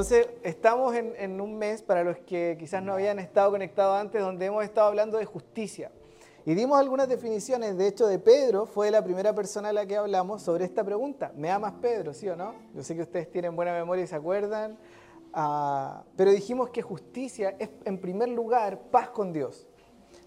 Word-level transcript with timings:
Entonces, 0.00 0.28
estamos 0.44 0.94
en, 0.94 1.40
un 1.42 1.58
mes, 1.58 1.82
para 1.82 2.02
los 2.02 2.16
que 2.20 2.56
quizás 2.58 2.82
no 2.82 2.94
habían 2.94 3.18
estado 3.18 3.50
conectados 3.50 4.00
antes, 4.00 4.22
donde 4.22 4.46
hemos 4.46 4.64
estado 4.64 4.86
hablando 4.86 5.18
de 5.18 5.26
justicia. 5.26 5.90
Y 6.46 6.54
dimos 6.54 6.80
algunas 6.80 7.06
definiciones, 7.06 7.76
de 7.76 7.88
hecho, 7.88 8.06
de 8.06 8.18
Pedro, 8.18 8.64
fue 8.64 8.90
la 8.90 9.04
primera 9.04 9.34
persona 9.34 9.68
a 9.68 9.72
la 9.74 9.84
que 9.84 9.96
hablamos 9.96 10.40
sobre 10.40 10.64
esta 10.64 10.82
pregunta. 10.82 11.32
¿Me 11.36 11.50
amas 11.50 11.74
Pedro, 11.82 12.14
sí 12.14 12.26
o 12.30 12.34
no? 12.34 12.54
Yo 12.74 12.82
sé 12.82 12.96
que 12.96 13.02
ustedes 13.02 13.30
tienen 13.30 13.54
buena 13.54 13.74
memoria 13.74 14.04
y 14.04 14.06
se 14.06 14.14
acuerdan, 14.14 14.78
ah, 15.32 16.04
pero 16.16 16.30
dijimos 16.30 16.70
que 16.70 16.82
justicia 16.82 17.56
es, 17.58 17.70
en 17.84 17.98
primer 17.98 18.28
lugar, 18.28 18.80
paz 18.90 19.10
con 19.10 19.32
Dios. 19.32 19.66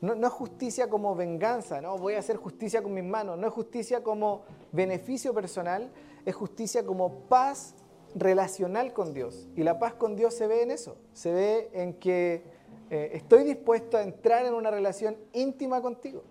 No, 0.02 0.16
no, 0.16 0.28
es 0.28 0.34
justicia 0.34 0.90
como 0.90 1.16
venganza, 1.16 1.80
no 1.80 1.98
voy 1.98 2.16
a 2.16 2.20
hacer 2.20 2.36
justicia 2.36 2.84
con 2.84 2.94
mis 2.94 3.04
manos, 3.06 3.38
no 3.38 3.48
es 3.48 3.54
justicia 3.54 4.04
como 4.04 4.44
beneficio 4.72 5.34
personal, 5.34 5.92
es 6.26 6.36
justicia 6.36 6.86
como 6.86 7.22
paz 7.30 7.76
relacional 8.16 8.94
con 8.94 9.14
Dios. 9.14 9.48
Y 9.56 9.64
la 9.64 9.80
paz 9.80 9.94
con 9.94 10.16
Dios 10.16 10.34
se 10.34 10.48
ve 10.48 10.62
en 10.62 10.72
eso, 10.72 10.98
se 11.14 11.32
ve 11.32 11.70
en 11.74 11.94
que 11.94 12.44
eh, 12.90 13.12
estoy 13.14 13.44
dispuesto 13.44 13.98
a 13.98 14.04
entrar 14.04 14.46
en 14.46 14.54
una 14.54 14.72
relación 14.72 15.18
íntima 15.32 15.82
contigo. 15.82 16.24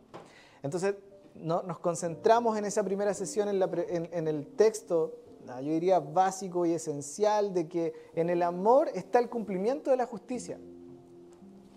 Entonces, 0.63 0.95
no, 1.35 1.63
nos 1.63 1.79
concentramos 1.79 2.57
en 2.57 2.65
esa 2.65 2.85
primera 2.85 3.15
sesión 3.15 3.49
en, 3.49 4.29
el 4.29 4.47
texto, 4.49 5.15
yo 5.47 5.73
diría 5.73 6.01
básico 6.01 6.67
y 6.67 6.73
esencial, 6.73 7.53
de 7.53 7.69
que 7.69 7.93
en 8.15 8.31
el 8.31 8.43
amor 8.43 8.89
está 8.95 9.19
el 9.19 9.29
cumplimiento 9.29 9.91
de 9.91 9.97
la 9.97 10.07
justicia. 10.07 10.59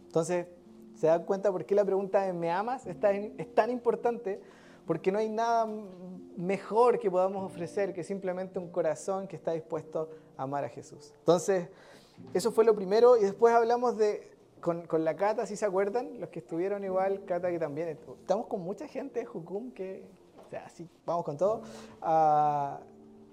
Entonces, 0.05 0.47
¿se 0.95 1.07
dan 1.07 1.23
cuenta 1.25 1.51
por 1.51 1.65
qué 1.65 1.75
la 1.75 1.85
pregunta 1.85 2.21
de 2.21 2.33
¿me 2.33 2.51
amas? 2.51 2.85
es 2.85 2.99
tan 3.55 3.69
importante? 3.69 4.41
porque 4.85 5.11
no 5.11 5.19
hay 5.19 5.29
nada 5.29 5.67
mejor 6.37 6.99
que 6.99 7.09
podamos 7.09 7.43
ofrecer 7.43 7.93
que 7.93 8.03
simplemente 8.03 8.59
un 8.59 8.69
corazón 8.69 9.27
que 9.27 9.35
está 9.35 9.51
dispuesto 9.51 10.09
a 10.37 10.43
amar 10.43 10.63
a 10.63 10.69
Jesús. 10.69 11.13
Entonces, 11.19 11.69
eso 12.33 12.51
fue 12.51 12.65
lo 12.65 12.75
primero 12.75 13.17
y 13.17 13.21
después 13.21 13.53
hablamos 13.53 13.97
de, 13.97 14.31
con, 14.61 14.85
la 15.03 15.15
Cata, 15.15 15.45
si 15.45 15.55
se 15.55 15.65
acuerdan, 15.65 16.19
los 16.19 16.29
que 16.29 16.39
estuvieron 16.39 16.83
igual, 16.83 17.23
Cata 17.25 17.49
que 17.49 17.59
también, 17.59 17.89
estamos 18.19 18.47
con 18.47 18.61
mucha 18.61 18.87
gente 18.87 19.21
de 19.21 19.73
que, 19.73 20.07
o 20.45 20.49
sea, 20.49 20.69
sí, 20.69 20.87
vamos 21.05 21.25
con 21.25 21.37
todo, 21.37 21.61
uh, 22.01 22.77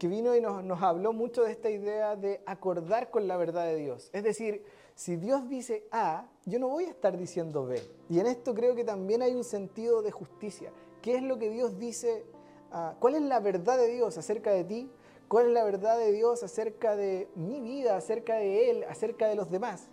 que 0.02 0.08
vino 0.08 0.34
y 0.34 0.40
nos, 0.40 0.64
nos 0.64 0.82
habló 0.82 1.12
mucho 1.12 1.44
de 1.44 1.52
esta 1.52 1.70
idea 1.70 2.16
de 2.16 2.40
acordar 2.44 3.08
con 3.08 3.28
la 3.28 3.36
verdad 3.36 3.66
de 3.66 3.76
Dios. 3.76 4.10
Es 4.12 4.24
decir, 4.24 4.64
si 4.96 5.14
Dios 5.14 5.48
dice 5.48 5.86
A, 5.92 6.26
yo 6.44 6.58
no 6.58 6.66
voy 6.66 6.86
a 6.86 6.90
estar 6.90 7.16
diciendo 7.16 7.66
B. 7.66 7.80
Y 8.08 8.18
en 8.18 8.26
esto 8.26 8.52
creo 8.52 8.74
que 8.74 8.82
también 8.82 9.22
hay 9.22 9.36
un 9.36 9.44
sentido 9.44 10.02
de 10.02 10.10
justicia. 10.10 10.72
¿Qué 11.02 11.14
es 11.14 11.22
lo 11.22 11.38
que 11.38 11.50
Dios 11.50 11.78
dice? 11.78 12.24
Ah, 12.72 12.96
¿Cuál 12.98 13.14
es 13.14 13.22
la 13.22 13.38
verdad 13.38 13.78
de 13.78 13.92
Dios 13.94 14.18
acerca 14.18 14.50
de 14.50 14.64
ti? 14.64 14.90
¿Cuál 15.28 15.46
es 15.46 15.52
la 15.52 15.62
verdad 15.62 15.96
de 15.96 16.10
Dios 16.10 16.42
acerca 16.42 16.96
de 16.96 17.28
mi 17.36 17.60
vida, 17.60 17.96
acerca 17.96 18.34
de 18.34 18.70
Él, 18.70 18.84
acerca 18.90 19.28
de 19.28 19.36
los 19.36 19.52
demás? 19.52 19.86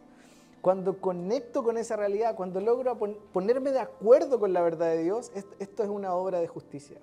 Cuando 0.61 0.99
conecto 0.99 1.63
con 1.63 1.77
esa 1.77 1.97
realidad, 1.97 2.33
cuando 2.35 2.59
logro 2.61 2.97
ponerme 3.31 3.71
de 3.71 3.81
acuerdo 3.81 4.39
con 4.39 4.53
la 4.53 4.63
verdad 4.63 4.87
de 4.87 5.03
Dios, 5.03 5.31
esto 5.59 5.83
es 5.83 5.89
una 5.89 6.15
obra 6.15 6.39
de 6.39 6.47
justicia. 6.47 6.97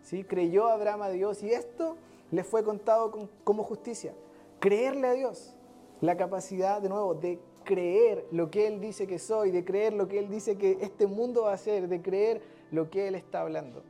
¿sí? 0.00 0.24
Creyó 0.24 0.68
Abraham 0.68 1.02
a 1.02 1.10
Dios 1.10 1.42
y 1.42 1.50
esto 1.50 1.98
le 2.30 2.44
fue 2.44 2.64
contado 2.64 3.12
como 3.44 3.62
justicia. 3.62 4.14
Creerle 4.60 5.08
a 5.08 5.12
Dios, 5.12 5.56
la 6.00 6.16
capacidad 6.16 6.80
de 6.80 6.88
nuevo 6.88 7.14
de 7.14 7.40
creer 7.64 8.26
lo 8.30 8.50
que 8.50 8.66
Él 8.66 8.80
dice 8.80 9.06
que 9.06 9.18
soy, 9.18 9.50
de 9.50 9.64
creer 9.64 9.92
lo 9.92 10.08
que 10.08 10.18
Él 10.18 10.30
dice 10.30 10.56
que 10.56 10.78
este 10.80 11.06
mundo 11.06 11.42
va 11.42 11.52
a 11.52 11.58
ser, 11.58 11.88
de 11.88 12.00
creer 12.00 12.40
lo 12.70 12.90
que 12.90 13.08
Él 13.08 13.14
está 13.14 13.42
hablando. 13.42 13.82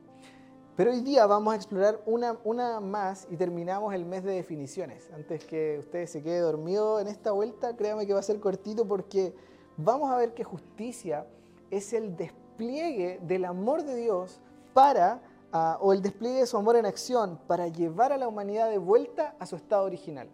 Pero 0.76 0.90
hoy 0.90 1.00
día 1.00 1.24
vamos 1.24 1.54
a 1.54 1.56
explorar 1.56 2.02
una, 2.04 2.80
más 2.80 3.26
y 3.30 3.36
terminamos 3.36 3.94
el 3.94 4.04
mes 4.04 4.22
de 4.24 4.32
definiciones. 4.32 5.08
Antes 5.14 5.42
que 5.46 5.78
ustedes 5.78 6.10
se 6.10 6.22
quede 6.22 6.40
dormido 6.40 7.00
en 7.00 7.08
esta 7.08 7.32
vuelta, 7.32 7.74
créanme 7.76 8.06
que 8.06 8.12
va 8.12 8.20
a 8.20 8.22
ser 8.22 8.38
cortito 8.40 8.86
porque 8.86 9.34
vamos 9.78 10.10
a 10.10 10.18
ver 10.18 10.34
que 10.34 10.44
justicia 10.44 11.26
es 11.70 11.94
el 11.94 12.14
despliegue 12.16 13.20
del 13.22 13.46
amor 13.46 13.84
de 13.84 13.96
Dios 13.96 14.40
para, 14.74 15.22
ah, 15.56 15.78
o 15.80 15.92
el 15.92 16.02
despliegue 16.02 16.40
de 16.40 16.46
su 16.46 16.56
amor 16.56 16.76
en 16.76 16.86
acción 16.86 17.38
para 17.46 17.68
llevar 17.68 18.12
a 18.12 18.16
la 18.16 18.28
humanidad 18.28 18.68
de 18.70 18.78
vuelta 18.78 19.34
a 19.38 19.46
su 19.46 19.56
estado 19.56 19.84
original. 19.84 20.28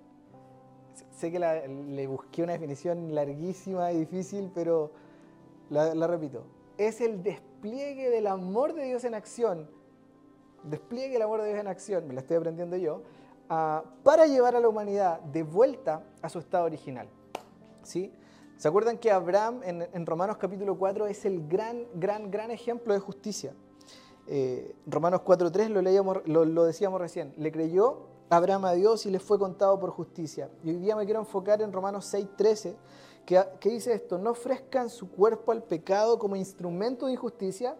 Sé 1.11 1.31
que 1.31 1.39
le 1.39 2.07
busqué 2.07 2.43
una 2.43 2.53
definición 2.53 3.15
larguísima 3.15 3.93
y 3.93 4.01
difícil, 4.01 4.51
pero 4.55 4.91
la, 5.71 5.95
la 5.95 6.07
repito. 6.07 6.45
Es 6.77 7.01
el 7.01 7.23
despliegue 7.23 8.11
del 8.11 8.27
amor 8.27 8.75
de 8.75 8.85
Dios 8.85 9.05
en 9.05 9.15
acción, 9.15 9.69
despliegue 10.65 11.17
el 11.17 11.23
amor 11.23 11.43
de 11.43 11.49
Dios 11.49 11.61
en 11.61 11.67
acción, 11.67 12.07
me 12.07 12.15
la 12.15 12.21
estoy 12.21 12.37
aprendiendo 12.37 12.77
yo, 12.77 13.03
ah, 13.49 13.85
para 14.03 14.27
llevar 14.27 14.57
a 14.57 14.61
la 14.61 14.69
humanidad 14.69 15.21
de 15.21 15.43
vuelta 15.43 16.05
a 16.21 16.29
su 16.29 16.39
estado 16.39 16.65
original. 16.65 17.09
¿Sí? 17.83 18.13
¿Se 18.63 18.69
acuerdan 18.69 18.97
que 18.97 19.11
Abraham 19.11 19.61
en, 19.65 20.07
Romanos 20.07 20.37
capítulo 20.37 20.79
4 20.79 21.09
es 21.09 21.25
el 21.25 21.49
gran, 21.49 21.85
gran, 21.95 22.31
gran 22.31 22.53
ejemplo 22.53 22.95
de 22.95 23.01
justicia? 23.01 23.55
Eh, 24.27 24.75
Romanos 24.87 25.23
4.3 25.25 26.25
lo, 26.27 26.45
lo, 26.45 26.65
decíamos 26.65 27.01
recién, 27.01 27.35
le 27.37 27.51
creyó 27.51 28.07
Abraham 28.31 28.67
a 28.67 28.73
Dios 28.73 29.05
y 29.07 29.11
le 29.11 29.19
fue 29.19 29.39
contado 29.39 29.79
por 29.79 29.91
justicia. 29.91 30.49
Y 30.63 30.71
hoy 30.71 30.77
día 30.77 30.97
me 30.97 31.05
quiero 31.05 31.21
enfocar 31.21 31.61
en 31.61 31.73
Romanos 31.73 32.13
6.13 32.15 32.77
que, 33.27 33.45
dice 33.65 33.93
esto, 33.93 34.19
no 34.19 34.31
ofrezcan 34.31 34.91
su 34.91 35.11
cuerpo 35.11 35.53
al 35.53 35.63
pecado 35.63 36.19
como 36.19 36.37
instrumento 36.37 37.07
de 37.07 37.13
injusticia. 37.13 37.77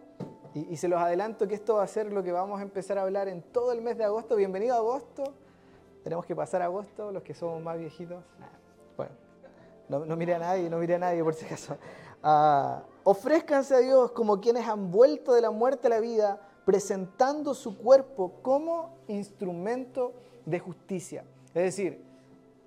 Y, 0.53 0.77
se 0.77 0.87
los 0.87 0.99
adelanto 0.99 1.47
que 1.47 1.55
esto 1.55 1.75
va 1.75 1.83
a 1.83 1.87
ser 1.87 2.13
lo 2.13 2.21
que 2.23 2.31
vamos 2.31 2.59
a 2.59 2.63
empezar 2.63 2.99
a 2.99 3.01
hablar 3.01 3.27
en 3.27 3.41
todo 3.41 3.71
el 3.71 3.81
mes 3.81 3.97
de 3.97 4.03
agosto. 4.03 4.35
Bienvenido 4.35 4.75
a 4.75 4.77
agosto. 4.77 5.33
Tenemos 6.03 6.25
que 6.25 6.35
pasar 6.35 6.61
agosto, 6.61 7.11
los 7.11 7.23
que 7.23 7.33
somos 7.33 7.61
más 7.63 7.79
viejitos. 7.79 8.23
Bueno, 8.95 9.13
no, 9.89 10.05
no 10.05 10.15
mire 10.15 10.35
a 10.35 10.39
nadie, 10.39 10.69
no 10.69 10.77
mire 10.77 10.95
a 10.95 10.99
nadie 10.99 11.23
por 11.23 11.33
si 11.33 11.45
acaso. 11.45 11.75
Uh, 12.23 12.81
ofrézcanse 13.03 13.75
a 13.75 13.79
Dios 13.79 14.11
como 14.11 14.39
quienes 14.39 14.67
han 14.67 14.91
vuelto 14.91 15.33
de 15.33 15.41
la 15.41 15.51
muerte 15.51 15.87
a 15.87 15.89
la 15.89 15.99
vida, 15.99 16.39
presentando 16.65 17.53
su 17.53 17.77
cuerpo 17.77 18.39
como 18.41 18.97
instrumento 19.07 20.13
de 20.45 20.59
justicia. 20.59 21.25
Es 21.53 21.63
decir, 21.63 22.13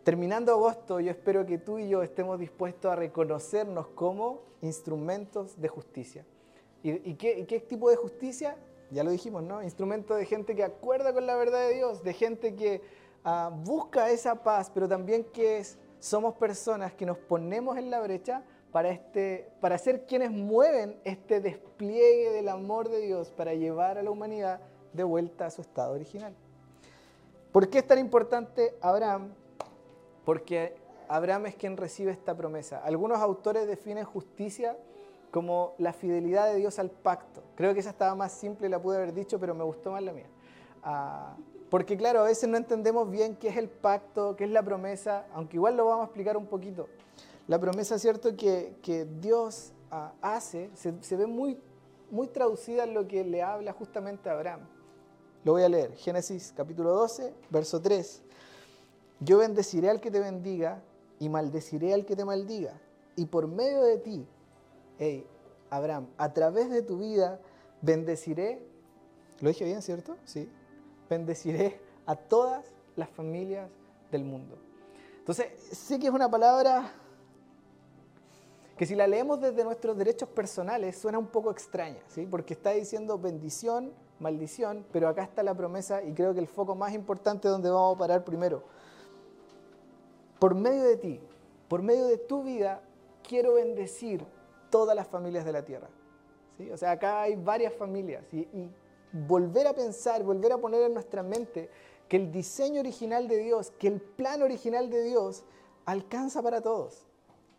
Terminando 0.06 0.52
agosto, 0.52 1.00
yo 1.00 1.10
espero 1.10 1.44
que 1.44 1.58
tú 1.58 1.80
y 1.80 1.88
yo 1.88 2.00
estemos 2.00 2.38
dispuestos 2.38 2.92
a 2.92 2.94
reconocernos 2.94 3.88
como 3.88 4.42
instrumentos 4.62 5.60
de 5.60 5.66
justicia. 5.66 6.24
¿Y, 6.84 7.14
qué, 7.14 7.66
tipo 7.68 7.90
de 7.90 7.96
justicia? 7.96 8.56
Ya 8.92 9.02
lo 9.02 9.10
dijimos, 9.10 9.42
¿no? 9.42 9.64
Instrumento 9.64 10.14
de 10.14 10.24
gente 10.24 10.54
que 10.54 10.62
acuerda 10.62 11.12
con 11.12 11.26
la 11.26 11.34
verdad 11.34 11.66
de 11.66 11.74
Dios, 11.74 12.04
de 12.04 12.12
gente 12.12 12.54
que 12.54 12.82
ah, 13.24 13.50
busca 13.52 14.08
esa 14.08 14.44
paz, 14.44 14.70
pero 14.72 14.86
también 14.86 15.24
que 15.24 15.64
somos 15.98 16.36
personas 16.36 16.94
que 16.94 17.04
nos 17.04 17.18
ponemos 17.18 17.76
en 17.76 17.90
la 17.90 17.98
brecha 17.98 18.44
para, 18.76 18.90
este, 18.90 19.48
para 19.62 19.78
ser 19.78 20.04
quienes 20.04 20.30
mueven 20.30 21.00
este 21.02 21.40
despliegue 21.40 22.30
del 22.30 22.46
amor 22.50 22.90
de 22.90 23.00
Dios 23.00 23.30
para 23.30 23.54
llevar 23.54 23.96
a 23.96 24.02
la 24.02 24.10
humanidad 24.10 24.60
de 24.92 25.02
vuelta 25.02 25.46
a 25.46 25.50
su 25.50 25.62
estado 25.62 25.94
original. 25.94 26.34
¿Por 27.52 27.70
qué 27.70 27.78
es 27.78 27.86
tan 27.86 27.98
importante 27.98 28.74
Abraham? 28.82 29.32
porque 30.26 30.76
Abraham 31.08 31.46
es 31.46 31.54
quien 31.54 31.78
recibe 31.78 32.12
esta 32.12 32.36
promesa. 32.36 32.82
Algunos 32.84 33.18
autores 33.20 33.66
definen 33.66 34.04
justicia 34.04 34.76
como 35.30 35.72
la 35.78 35.94
fidelidad 35.94 36.52
de 36.52 36.56
Dios 36.56 36.78
al 36.78 36.90
pacto. 36.90 37.42
Creo 37.54 37.72
que 37.72 37.80
esa 37.80 37.88
estaba 37.88 38.14
más 38.14 38.32
simple, 38.32 38.68
la 38.68 38.78
pude 38.78 38.98
haber 38.98 39.14
dicho, 39.14 39.40
pero 39.40 39.54
me 39.54 39.64
gustó 39.64 39.92
más 39.92 40.02
la 40.02 40.12
mía. 40.12 40.26
Ah, 40.82 41.34
porque 41.70 41.96
claro, 41.96 42.20
a 42.20 42.24
veces 42.24 42.46
no 42.50 42.58
entendemos 42.58 43.10
bien 43.10 43.36
qué 43.36 43.48
es 43.48 43.56
el 43.56 43.70
pacto, 43.70 44.36
qué 44.36 44.44
es 44.44 44.50
la 44.50 44.62
promesa, 44.62 45.24
aunque 45.32 45.56
igual 45.56 45.78
lo 45.78 45.86
vamos 45.86 46.02
a 46.02 46.04
explicar 46.08 46.36
un 46.36 46.44
poquito. 46.44 46.88
La 47.48 47.60
promesa, 47.60 47.98
cierto, 47.98 48.36
que, 48.36 49.06
Dios 49.20 49.72
ah, 49.90 50.12
hace, 50.20 50.68
se, 50.74 51.16
ve 51.16 51.26
muy, 51.26 51.60
muy 52.10 52.26
traducida 52.26 52.84
en 52.84 52.92
lo 52.92 53.06
que 53.06 53.24
le 53.24 53.40
habla 53.40 53.72
justamente 53.72 54.28
a 54.28 54.32
Abraham. 54.32 54.60
Lo 55.44 55.52
voy 55.52 55.62
a 55.62 55.68
leer, 55.68 55.94
Génesis 55.94 56.52
capítulo 56.56 56.90
12, 56.90 57.32
verso 57.50 57.80
3. 57.80 58.22
Yo 59.20 59.38
bendeciré 59.38 59.90
al 59.90 60.00
que 60.00 60.10
te 60.10 60.18
bendiga 60.18 60.82
y 61.20 61.28
maldeciré 61.28 61.94
al 61.94 62.04
que 62.04 62.16
te 62.16 62.24
maldiga. 62.24 62.80
Y 63.14 63.26
por 63.26 63.46
medio 63.46 63.82
de 63.84 63.98
ti, 63.98 64.26
hey, 64.98 65.24
Abraham, 65.70 66.08
a 66.18 66.32
través 66.32 66.68
de 66.68 66.82
tu 66.82 66.98
vida, 66.98 67.40
bendeciré, 67.80 68.60
lo 69.40 69.50
dije 69.50 69.64
bien, 69.64 69.82
¿cierto? 69.82 70.16
Sí. 70.24 70.50
Bendeciré 71.08 71.80
a 72.06 72.16
todas 72.16 72.66
las 72.96 73.08
familias 73.08 73.70
del 74.10 74.24
mundo. 74.24 74.58
Entonces, 75.18 75.46
sé 75.70 76.00
que 76.00 76.08
es 76.08 76.12
una 76.12 76.28
palabra 76.28 76.92
que 78.76 78.86
si 78.86 78.94
la 78.94 79.06
leemos 79.06 79.40
desde 79.40 79.64
nuestros 79.64 79.96
derechos 79.96 80.28
personales 80.28 80.98
suena 80.98 81.18
un 81.18 81.28
poco 81.28 81.50
extraña, 81.50 82.00
¿sí? 82.08 82.26
Porque 82.26 82.54
está 82.54 82.72
diciendo 82.72 83.18
bendición, 83.18 83.92
maldición, 84.20 84.84
pero 84.92 85.08
acá 85.08 85.22
está 85.22 85.42
la 85.42 85.54
promesa 85.54 86.02
y 86.02 86.12
creo 86.12 86.34
que 86.34 86.40
el 86.40 86.46
foco 86.46 86.74
más 86.74 86.92
importante 86.92 87.48
donde 87.48 87.70
vamos 87.70 87.96
a 87.96 87.98
parar 87.98 88.24
primero 88.24 88.62
por 90.38 90.54
medio 90.54 90.82
de 90.82 90.96
ti, 90.96 91.20
por 91.68 91.82
medio 91.82 92.06
de 92.06 92.18
tu 92.18 92.42
vida, 92.42 92.82
quiero 93.26 93.54
bendecir 93.54 94.24
todas 94.70 94.94
las 94.94 95.06
familias 95.06 95.44
de 95.44 95.52
la 95.52 95.64
tierra. 95.64 95.88
¿sí? 96.56 96.70
O 96.70 96.76
sea, 96.76 96.92
acá 96.92 97.22
hay 97.22 97.36
varias 97.36 97.72
familias 97.72 98.24
y, 98.32 98.40
y 98.40 98.70
volver 99.12 99.66
a 99.66 99.72
pensar, 99.72 100.22
volver 100.22 100.52
a 100.52 100.58
poner 100.58 100.82
en 100.82 100.94
nuestra 100.94 101.22
mente 101.22 101.70
que 102.08 102.16
el 102.16 102.30
diseño 102.30 102.80
original 102.80 103.26
de 103.28 103.38
Dios, 103.38 103.72
que 103.78 103.88
el 103.88 104.00
plan 104.00 104.42
original 104.42 104.90
de 104.90 105.02
Dios 105.02 105.44
alcanza 105.86 106.42
para 106.42 106.60
todos. 106.60 107.05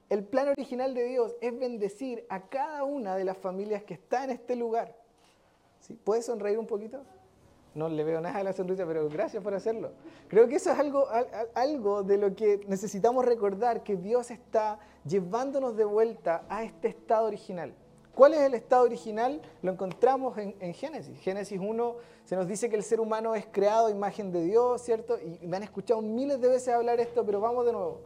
El 0.10 0.24
plan 0.24 0.48
original 0.48 0.94
de 0.94 1.04
Dios 1.04 1.36
es 1.42 1.58
bendecir 1.58 2.26
a 2.30 2.48
cada 2.48 2.84
una 2.84 3.16
de 3.16 3.26
las 3.26 3.38
familias 3.38 3.84
que 3.84 3.94
está 3.94 4.24
en 4.24 4.32
este 4.32 4.56
lugar. 4.56 4.96
¿Sí? 5.82 6.00
¿Puedes 6.02 6.26
sonreír 6.26 6.58
un 6.58 6.68
poquito? 6.68 7.04
No 7.76 7.90
le 7.90 8.04
veo 8.04 8.22
nada 8.22 8.40
a 8.40 8.44
la 8.44 8.54
sonrisa, 8.54 8.86
pero 8.88 9.08
gracias 9.10 9.44
por 9.44 9.54
hacerlo. 9.54 9.92
Creo 10.30 10.48
que 10.48 10.56
eso 10.56 10.72
es 10.72 10.80
algo, 10.80 11.08
algo 11.54 12.04
de 12.04 12.18
lo 12.18 12.34
que 12.36 12.62
necesitamos 12.68 13.26
recordar, 13.26 13.84
que 13.84 13.98
Dios 13.98 14.32
está 14.32 14.80
llevándonos 15.06 15.76
de 15.76 15.86
vuelta 15.86 16.44
a 16.50 16.64
este 16.64 16.88
estado 16.88 17.28
original. 17.28 17.76
¿Cuál 18.16 18.34
es 18.34 18.40
el 18.40 18.56
estado 18.56 18.84
original? 18.84 19.42
Lo 19.62 19.74
encontramos 19.74 20.38
en, 20.40 20.56
en, 20.60 20.74
Génesis. 20.74 21.20
Génesis 21.20 21.60
1 21.62 21.96
se 22.26 22.36
nos 22.36 22.48
dice 22.48 22.68
que 22.68 22.76
el 22.76 22.82
ser 22.82 23.00
humano 23.00 23.36
es 23.36 23.46
creado 23.46 23.88
a 23.88 23.92
imagen 23.92 24.32
de 24.32 24.44
Dios, 24.44 24.82
¿cierto? 24.82 25.20
Y 25.20 25.46
me 25.46 25.58
han 25.58 25.64
escuchado 25.64 26.02
miles 26.02 26.42
de 26.42 26.48
veces 26.48 26.74
hablar 26.74 27.00
esto, 27.00 27.24
pero 27.24 27.40
vamos 27.40 27.64
de 27.68 27.74
nuevo. 27.74 28.02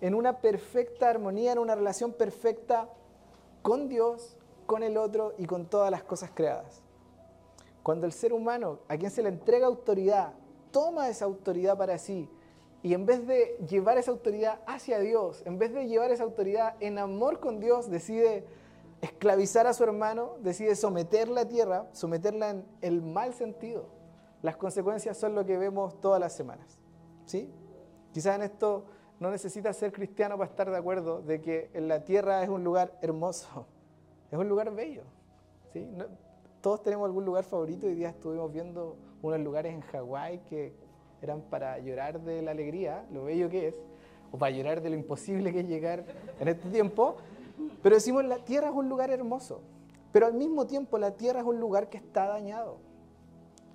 En 0.00 0.14
una 0.14 0.40
perfecta 0.40 1.10
armonía, 1.10 1.52
en 1.52 1.58
una 1.58 1.74
relación 1.74 2.12
perfecta 2.12 2.88
con 3.62 3.88
Dios, 3.88 4.36
con 4.66 4.82
el 4.82 4.96
otro 4.96 5.34
y 5.38 5.46
con 5.46 5.66
todas 5.66 5.90
las 5.90 6.02
cosas 6.02 6.30
creadas. 6.34 6.82
Cuando 7.82 8.06
el 8.06 8.12
ser 8.12 8.32
humano, 8.32 8.80
a 8.88 8.96
quien 8.96 9.10
se 9.10 9.22
le 9.22 9.30
entrega 9.30 9.66
autoridad, 9.66 10.34
toma 10.70 11.08
esa 11.08 11.24
autoridad 11.24 11.76
para 11.76 11.98
sí 11.98 12.28
y 12.82 12.94
en 12.94 13.06
vez 13.06 13.26
de 13.26 13.56
llevar 13.68 13.98
esa 13.98 14.10
autoridad 14.10 14.60
hacia 14.66 14.98
Dios, 15.00 15.42
en 15.44 15.58
vez 15.58 15.72
de 15.72 15.88
llevar 15.88 16.10
esa 16.10 16.22
autoridad 16.22 16.76
en 16.80 16.98
amor 16.98 17.40
con 17.40 17.58
Dios, 17.58 17.90
decide 17.90 18.46
esclavizar 19.00 19.66
a 19.66 19.72
su 19.72 19.84
hermano, 19.84 20.36
decide 20.40 20.76
someter 20.76 21.28
la 21.28 21.48
tierra, 21.48 21.88
someterla 21.92 22.50
en 22.50 22.64
el 22.80 23.02
mal 23.02 23.34
sentido. 23.34 23.86
Las 24.42 24.56
consecuencias 24.56 25.16
son 25.16 25.34
lo 25.34 25.44
que 25.44 25.56
vemos 25.56 26.00
todas 26.00 26.20
las 26.20 26.32
semanas. 26.32 26.78
¿sí? 27.24 27.50
Quizás 28.12 28.36
en 28.36 28.42
esto 28.42 28.84
no 29.20 29.30
necesitas 29.30 29.76
ser 29.76 29.92
cristiano 29.92 30.36
para 30.36 30.50
estar 30.50 30.70
de 30.70 30.76
acuerdo 30.76 31.22
de 31.22 31.40
que 31.40 31.70
la 31.74 32.04
tierra 32.04 32.42
es 32.42 32.48
un 32.48 32.64
lugar 32.64 32.96
hermoso, 33.02 33.66
es 34.30 34.38
un 34.38 34.48
lugar 34.48 34.74
bello. 34.74 35.02
¿sí? 35.72 35.88
todos 36.60 36.82
tenemos 36.82 37.06
algún 37.06 37.24
lugar 37.24 37.44
favorito. 37.44 37.86
Hoy 37.86 37.94
día 37.94 38.10
estuvimos 38.10 38.52
viendo 38.52 38.96
unos 39.22 39.40
lugares 39.40 39.74
en 39.74 39.80
Hawái 39.80 40.40
que 40.48 40.72
eran 41.22 41.40
para 41.42 41.78
llorar 41.78 42.20
de 42.20 42.42
la 42.42 42.52
alegría, 42.52 43.06
lo 43.12 43.24
bello 43.24 43.48
que 43.48 43.68
es, 43.68 43.74
o 44.30 44.38
para 44.38 44.50
llorar 44.50 44.82
de 44.82 44.90
lo 44.90 44.96
imposible 44.96 45.52
que 45.52 45.60
es 45.60 45.68
llegar 45.68 46.04
en 46.38 46.48
este 46.48 46.68
tiempo. 46.68 47.16
Pero 47.82 47.94
decimos, 47.94 48.24
la 48.24 48.38
tierra 48.44 48.68
es 48.68 48.74
un 48.74 48.88
lugar 48.88 49.10
hermoso, 49.10 49.60
pero 50.12 50.26
al 50.26 50.34
mismo 50.34 50.66
tiempo 50.66 50.98
la 50.98 51.12
tierra 51.12 51.40
es 51.40 51.46
un 51.46 51.58
lugar 51.60 51.88
que 51.88 51.96
está 51.96 52.26
dañado. 52.26 52.78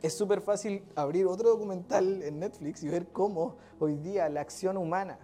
Es 0.01 0.13
súper 0.18 0.42
fácil 0.42 0.84
abrir 0.96 1.25
otro 1.25 1.50
documental 1.50 2.22
en 2.24 2.39
Netflix 2.39 2.84
y 2.84 2.89
ver 2.89 3.07
cómo 3.07 3.56
hoy 3.80 3.96
día 3.96 4.28
la 4.30 4.42
acción 4.42 4.75
humana, 4.75 5.18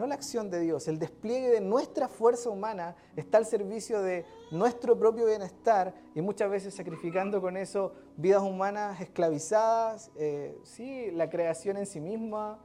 no 0.00 0.06
la 0.06 0.14
acción 0.14 0.50
de 0.50 0.60
Dios, 0.60 0.88
el 0.88 0.98
despliegue 0.98 1.50
de 1.50 1.60
nuestra 1.60 2.08
fuerza 2.08 2.48
humana 2.48 2.96
está 3.16 3.36
al 3.36 3.44
servicio 3.44 4.00
de 4.00 4.24
nuestro 4.50 4.98
propio 4.98 5.26
bienestar 5.26 5.94
y 6.14 6.22
muchas 6.22 6.50
veces 6.50 6.74
sacrificando 6.74 7.42
con 7.42 7.58
eso 7.58 7.92
vidas 8.16 8.42
humanas 8.42 8.98
esclavizadas, 9.02 10.10
eh, 10.16 10.58
sí, 10.64 11.10
la 11.10 11.28
creación 11.28 11.76
en 11.76 11.84
sí 11.84 12.00
misma, 12.00 12.58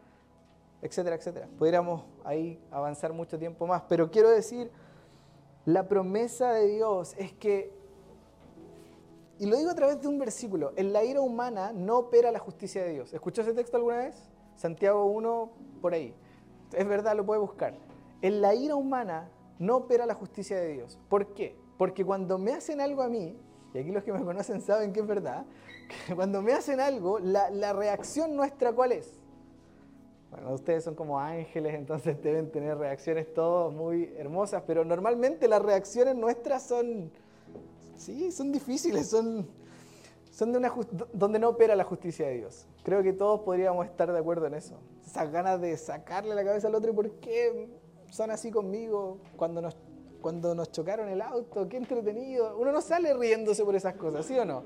etcétera, 0.81 1.17
etcétera. 1.17 1.49
Podríamos 1.59 2.05
ahí 2.23 2.57
avanzar 2.71 3.11
mucho 3.11 3.37
tiempo 3.37 3.67
más, 3.67 3.83
pero 3.89 4.09
quiero 4.09 4.29
decir 4.29 4.71
la 5.65 5.89
promesa 5.89 6.53
de 6.53 6.67
Dios 6.67 7.15
es 7.17 7.33
que, 7.33 7.73
y 9.39 9.45
lo 9.45 9.57
digo 9.57 9.71
a 9.71 9.75
través 9.75 10.01
de 10.01 10.07
un 10.07 10.19
versículo, 10.19 10.71
en 10.77 10.93
la 10.93 11.03
ira 11.03 11.19
humana 11.19 11.73
no 11.73 11.97
opera 11.97 12.31
la 12.31 12.39
justicia 12.39 12.81
de 12.81 12.93
Dios. 12.93 13.13
¿Escuchó 13.13 13.41
ese 13.41 13.53
texto 13.53 13.75
alguna 13.75 13.97
vez? 13.97 14.15
Santiago 14.55 15.03
1, 15.07 15.51
por 15.81 15.93
ahí. 15.93 16.15
Es 16.75 16.87
verdad, 16.87 17.15
lo 17.15 17.25
puede 17.25 17.39
buscar. 17.39 17.73
En 18.21 18.41
la 18.41 18.53
ira 18.53 18.75
humana 18.75 19.29
no 19.59 19.77
opera 19.77 20.05
la 20.05 20.13
justicia 20.13 20.59
de 20.59 20.73
Dios. 20.73 20.99
¿Por 21.09 21.33
qué? 21.33 21.55
Porque 21.77 22.03
cuando 22.05 22.37
me 22.37 22.53
hacen 22.53 22.81
algo 22.81 23.01
a 23.01 23.07
mí, 23.07 23.37
y 23.73 23.77
aquí 23.77 23.91
los 23.91 24.03
que 24.03 24.13
me 24.13 24.23
conocen 24.23 24.61
saben 24.61 24.93
que 24.93 25.01
es 25.01 25.07
verdad, 25.07 25.45
cuando 26.15 26.41
me 26.41 26.53
hacen 26.53 26.79
algo, 26.79 27.19
la, 27.19 27.49
la 27.49 27.73
reacción 27.73 28.35
nuestra, 28.35 28.73
¿cuál 28.73 28.93
es? 28.93 29.19
Bueno, 30.31 30.53
ustedes 30.53 30.83
son 30.83 30.95
como 30.95 31.19
ángeles, 31.19 31.75
entonces 31.75 32.21
deben 32.21 32.51
tener 32.51 32.77
reacciones 32.77 33.33
todas 33.33 33.73
muy 33.73 34.13
hermosas, 34.17 34.63
pero 34.67 34.83
normalmente 34.83 35.47
las 35.47 35.61
reacciones 35.61 36.15
nuestras 36.15 36.63
son, 36.63 37.11
sí, 37.95 38.31
son 38.31 38.51
difíciles, 38.51 39.09
son, 39.09 39.47
son 40.35 40.51
de 40.51 40.69
donde 41.13 41.39
no 41.39 41.47
opera 41.47 41.77
la 41.77 41.85
justicia 41.85 42.27
de 42.27 42.33
Dios. 42.33 42.67
Creo 42.83 43.01
que 43.01 43.13
todos 43.13 43.39
podríamos 43.39 43.85
estar 43.85 44.11
de 44.11 44.19
acuerdo 44.19 44.45
en 44.47 44.55
eso. 44.55 44.75
Esas 45.05 45.31
ganas 45.31 45.61
de 45.61 45.77
sacarle 45.77 46.35
la 46.35 46.43
cabeza 46.43 46.67
al 46.67 46.75
otro 46.75 46.91
y 46.91 46.93
por 46.93 47.09
qué 47.21 47.69
son 48.09 48.31
así 48.31 48.51
conmigo 48.51 49.17
cuando 49.37 49.61
nos, 49.61 49.77
cuando 50.19 50.53
nos 50.53 50.73
chocaron 50.73 51.07
el 51.07 51.21
auto, 51.21 51.69
qué 51.69 51.77
entretenido. 51.77 52.57
Uno 52.57 52.73
no 52.73 52.81
sale 52.81 53.13
riéndose 53.13 53.63
por 53.63 53.77
esas 53.77 53.95
cosas, 53.95 54.25
¿sí 54.25 54.37
o 54.37 54.43
no? 54.43 54.63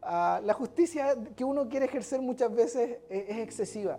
Ah, 0.00 0.40
la 0.42 0.54
justicia 0.54 1.14
que 1.36 1.44
uno 1.44 1.68
quiere 1.68 1.84
ejercer 1.84 2.22
muchas 2.22 2.54
veces 2.54 3.00
es 3.10 3.36
excesiva. 3.36 3.98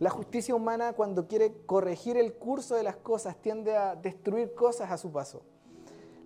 La 0.00 0.10
justicia 0.10 0.56
humana 0.56 0.94
cuando 0.94 1.28
quiere 1.28 1.54
corregir 1.66 2.16
el 2.16 2.34
curso 2.34 2.74
de 2.74 2.82
las 2.82 2.96
cosas 2.96 3.36
tiende 3.40 3.76
a 3.76 3.94
destruir 3.94 4.54
cosas 4.54 4.90
a 4.90 4.98
su 4.98 5.12
paso. 5.12 5.44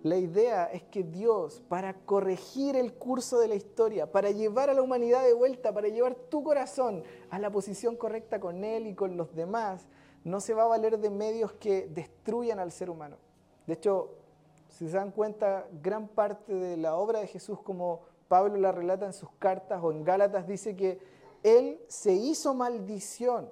La 0.03 0.17
idea 0.17 0.65
es 0.65 0.83
que 0.83 1.03
Dios, 1.03 1.61
para 1.67 1.93
corregir 1.93 2.75
el 2.75 2.93
curso 2.93 3.39
de 3.39 3.47
la 3.47 3.55
historia, 3.55 4.11
para 4.11 4.31
llevar 4.31 4.69
a 4.69 4.73
la 4.73 4.81
humanidad 4.81 5.23
de 5.23 5.33
vuelta, 5.33 5.73
para 5.73 5.87
llevar 5.87 6.15
tu 6.15 6.43
corazón 6.43 7.03
a 7.29 7.39
la 7.39 7.51
posición 7.51 7.95
correcta 7.95 8.39
con 8.39 8.63
Él 8.63 8.87
y 8.87 8.93
con 8.93 9.17
los 9.17 9.33
demás, 9.35 9.87
no 10.23 10.39
se 10.39 10.53
va 10.53 10.63
a 10.63 10.67
valer 10.67 10.99
de 10.99 11.09
medios 11.09 11.53
que 11.53 11.87
destruyan 11.87 12.59
al 12.59 12.71
ser 12.71 12.89
humano. 12.89 13.17
De 13.65 13.73
hecho, 13.73 14.11
si 14.69 14.87
se 14.87 14.95
dan 14.95 15.11
cuenta, 15.11 15.67
gran 15.81 16.07
parte 16.07 16.53
de 16.53 16.77
la 16.77 16.95
obra 16.95 17.19
de 17.19 17.27
Jesús, 17.27 17.59
como 17.61 18.01
Pablo 18.27 18.57
la 18.57 18.71
relata 18.71 19.05
en 19.05 19.13
sus 19.13 19.29
cartas 19.39 19.81
o 19.83 19.91
en 19.91 20.03
Gálatas, 20.03 20.47
dice 20.47 20.75
que 20.75 20.99
él 21.43 21.79
se 21.87 22.13
hizo 22.13 22.53
maldición 22.53 23.49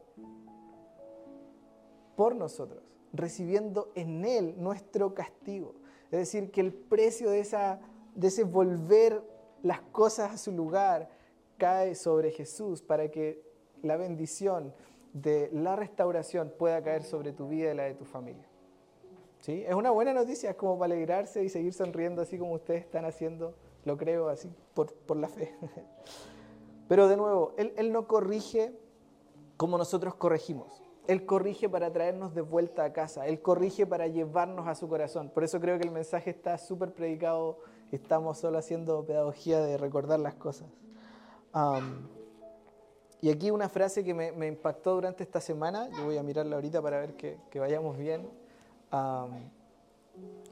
por 2.16 2.36
nosotros, 2.36 2.84
recibiendo 3.14 3.92
en 3.96 4.26
Él 4.26 4.56
nuestro 4.58 5.14
castigo. 5.14 5.76
Es 6.12 6.20
decir, 6.20 6.52
que 6.52 6.62
el 6.62 6.74
precio 6.74 7.30
de, 7.30 7.40
esa, 7.40 7.80
de 8.16 8.28
ese 8.28 8.44
volver 8.44 9.22
las 9.64 9.82
cosas 9.82 10.34
a 10.34 10.38
su 10.38 10.52
lugar 10.52 11.10
cae 11.58 11.96
sobre 11.96 12.32
Jesús 12.32 12.82
para 12.82 13.10
que 13.10 13.44
la 13.82 13.98
bendición 13.98 14.74
de 15.14 15.50
la 15.54 15.76
restauración 15.76 16.54
pueda 16.58 16.84
caer 16.84 17.04
sobre 17.04 17.32
tu 17.32 17.48
vida 17.48 17.72
y 17.72 17.76
la 17.76 17.84
de 17.84 17.96
tu 17.96 18.06
familia. 18.06 18.46
¿Sí? 19.40 19.64
Es 19.66 19.76
una 19.76 19.92
buena 19.92 20.14
noticia, 20.14 20.50
es 20.50 20.56
como 20.56 20.78
para 20.78 20.94
alegrarse 20.94 21.44
y 21.44 21.50
seguir 21.50 21.74
sonriendo 21.74 22.22
así 22.22 22.38
como 22.38 22.54
ustedes 22.54 22.82
están 22.82 23.06
haciendo, 23.06 23.54
lo 23.86 23.96
creo 23.96 24.28
así, 24.28 24.50
por, 24.74 24.92
por 24.94 25.18
la 25.18 25.30
fe. 25.30 25.54
Pero 26.88 27.08
de 27.08 27.18
nuevo, 27.18 27.54
él, 27.58 27.92
no 27.92 28.08
corrige 28.08 28.74
como 29.58 29.78
nosotros 29.78 30.16
corregimos. 30.16 30.84
Él 31.08 31.26
corrige 31.26 31.70
para 31.70 31.92
traernos 31.92 32.34
de 32.34 32.42
vuelta 32.42 32.84
a 32.84 32.94
casa. 32.94 33.28
Él 33.28 33.42
corrige 33.42 33.86
para 33.86 34.08
llevarnos 34.08 34.68
a 34.68 34.76
su 34.76 34.88
corazón. 34.88 35.30
Por 35.30 35.44
eso 35.44 35.60
creo 35.60 35.78
que 35.78 35.84
el 35.84 35.92
mensaje 35.92 36.32
está 36.32 36.58
súper 36.58 36.94
predicado. 36.94 37.60
Estamos 37.92 38.40
solo 38.40 38.58
haciendo 38.58 39.06
pedagogía 39.06 39.60
de 39.60 39.78
recordar 39.78 40.20
las 40.20 40.36
cosas. 40.36 40.68
y 43.22 43.30
aquí 43.30 43.52
una 43.52 43.70
frase 43.70 44.04
que 44.04 44.14
me, 44.14 44.48
impactó 44.48 44.96
durante 44.96 45.24
esta 45.24 45.40
semana. 45.40 45.90
Yo 45.90 46.06
voy 46.06 46.18
a 46.18 46.24
mirarla 46.24 46.56
ahorita 46.56 46.82
para 46.82 47.00
ver 47.00 47.16
que, 47.16 47.38
vayamos 47.60 47.98
bien. 47.98 48.28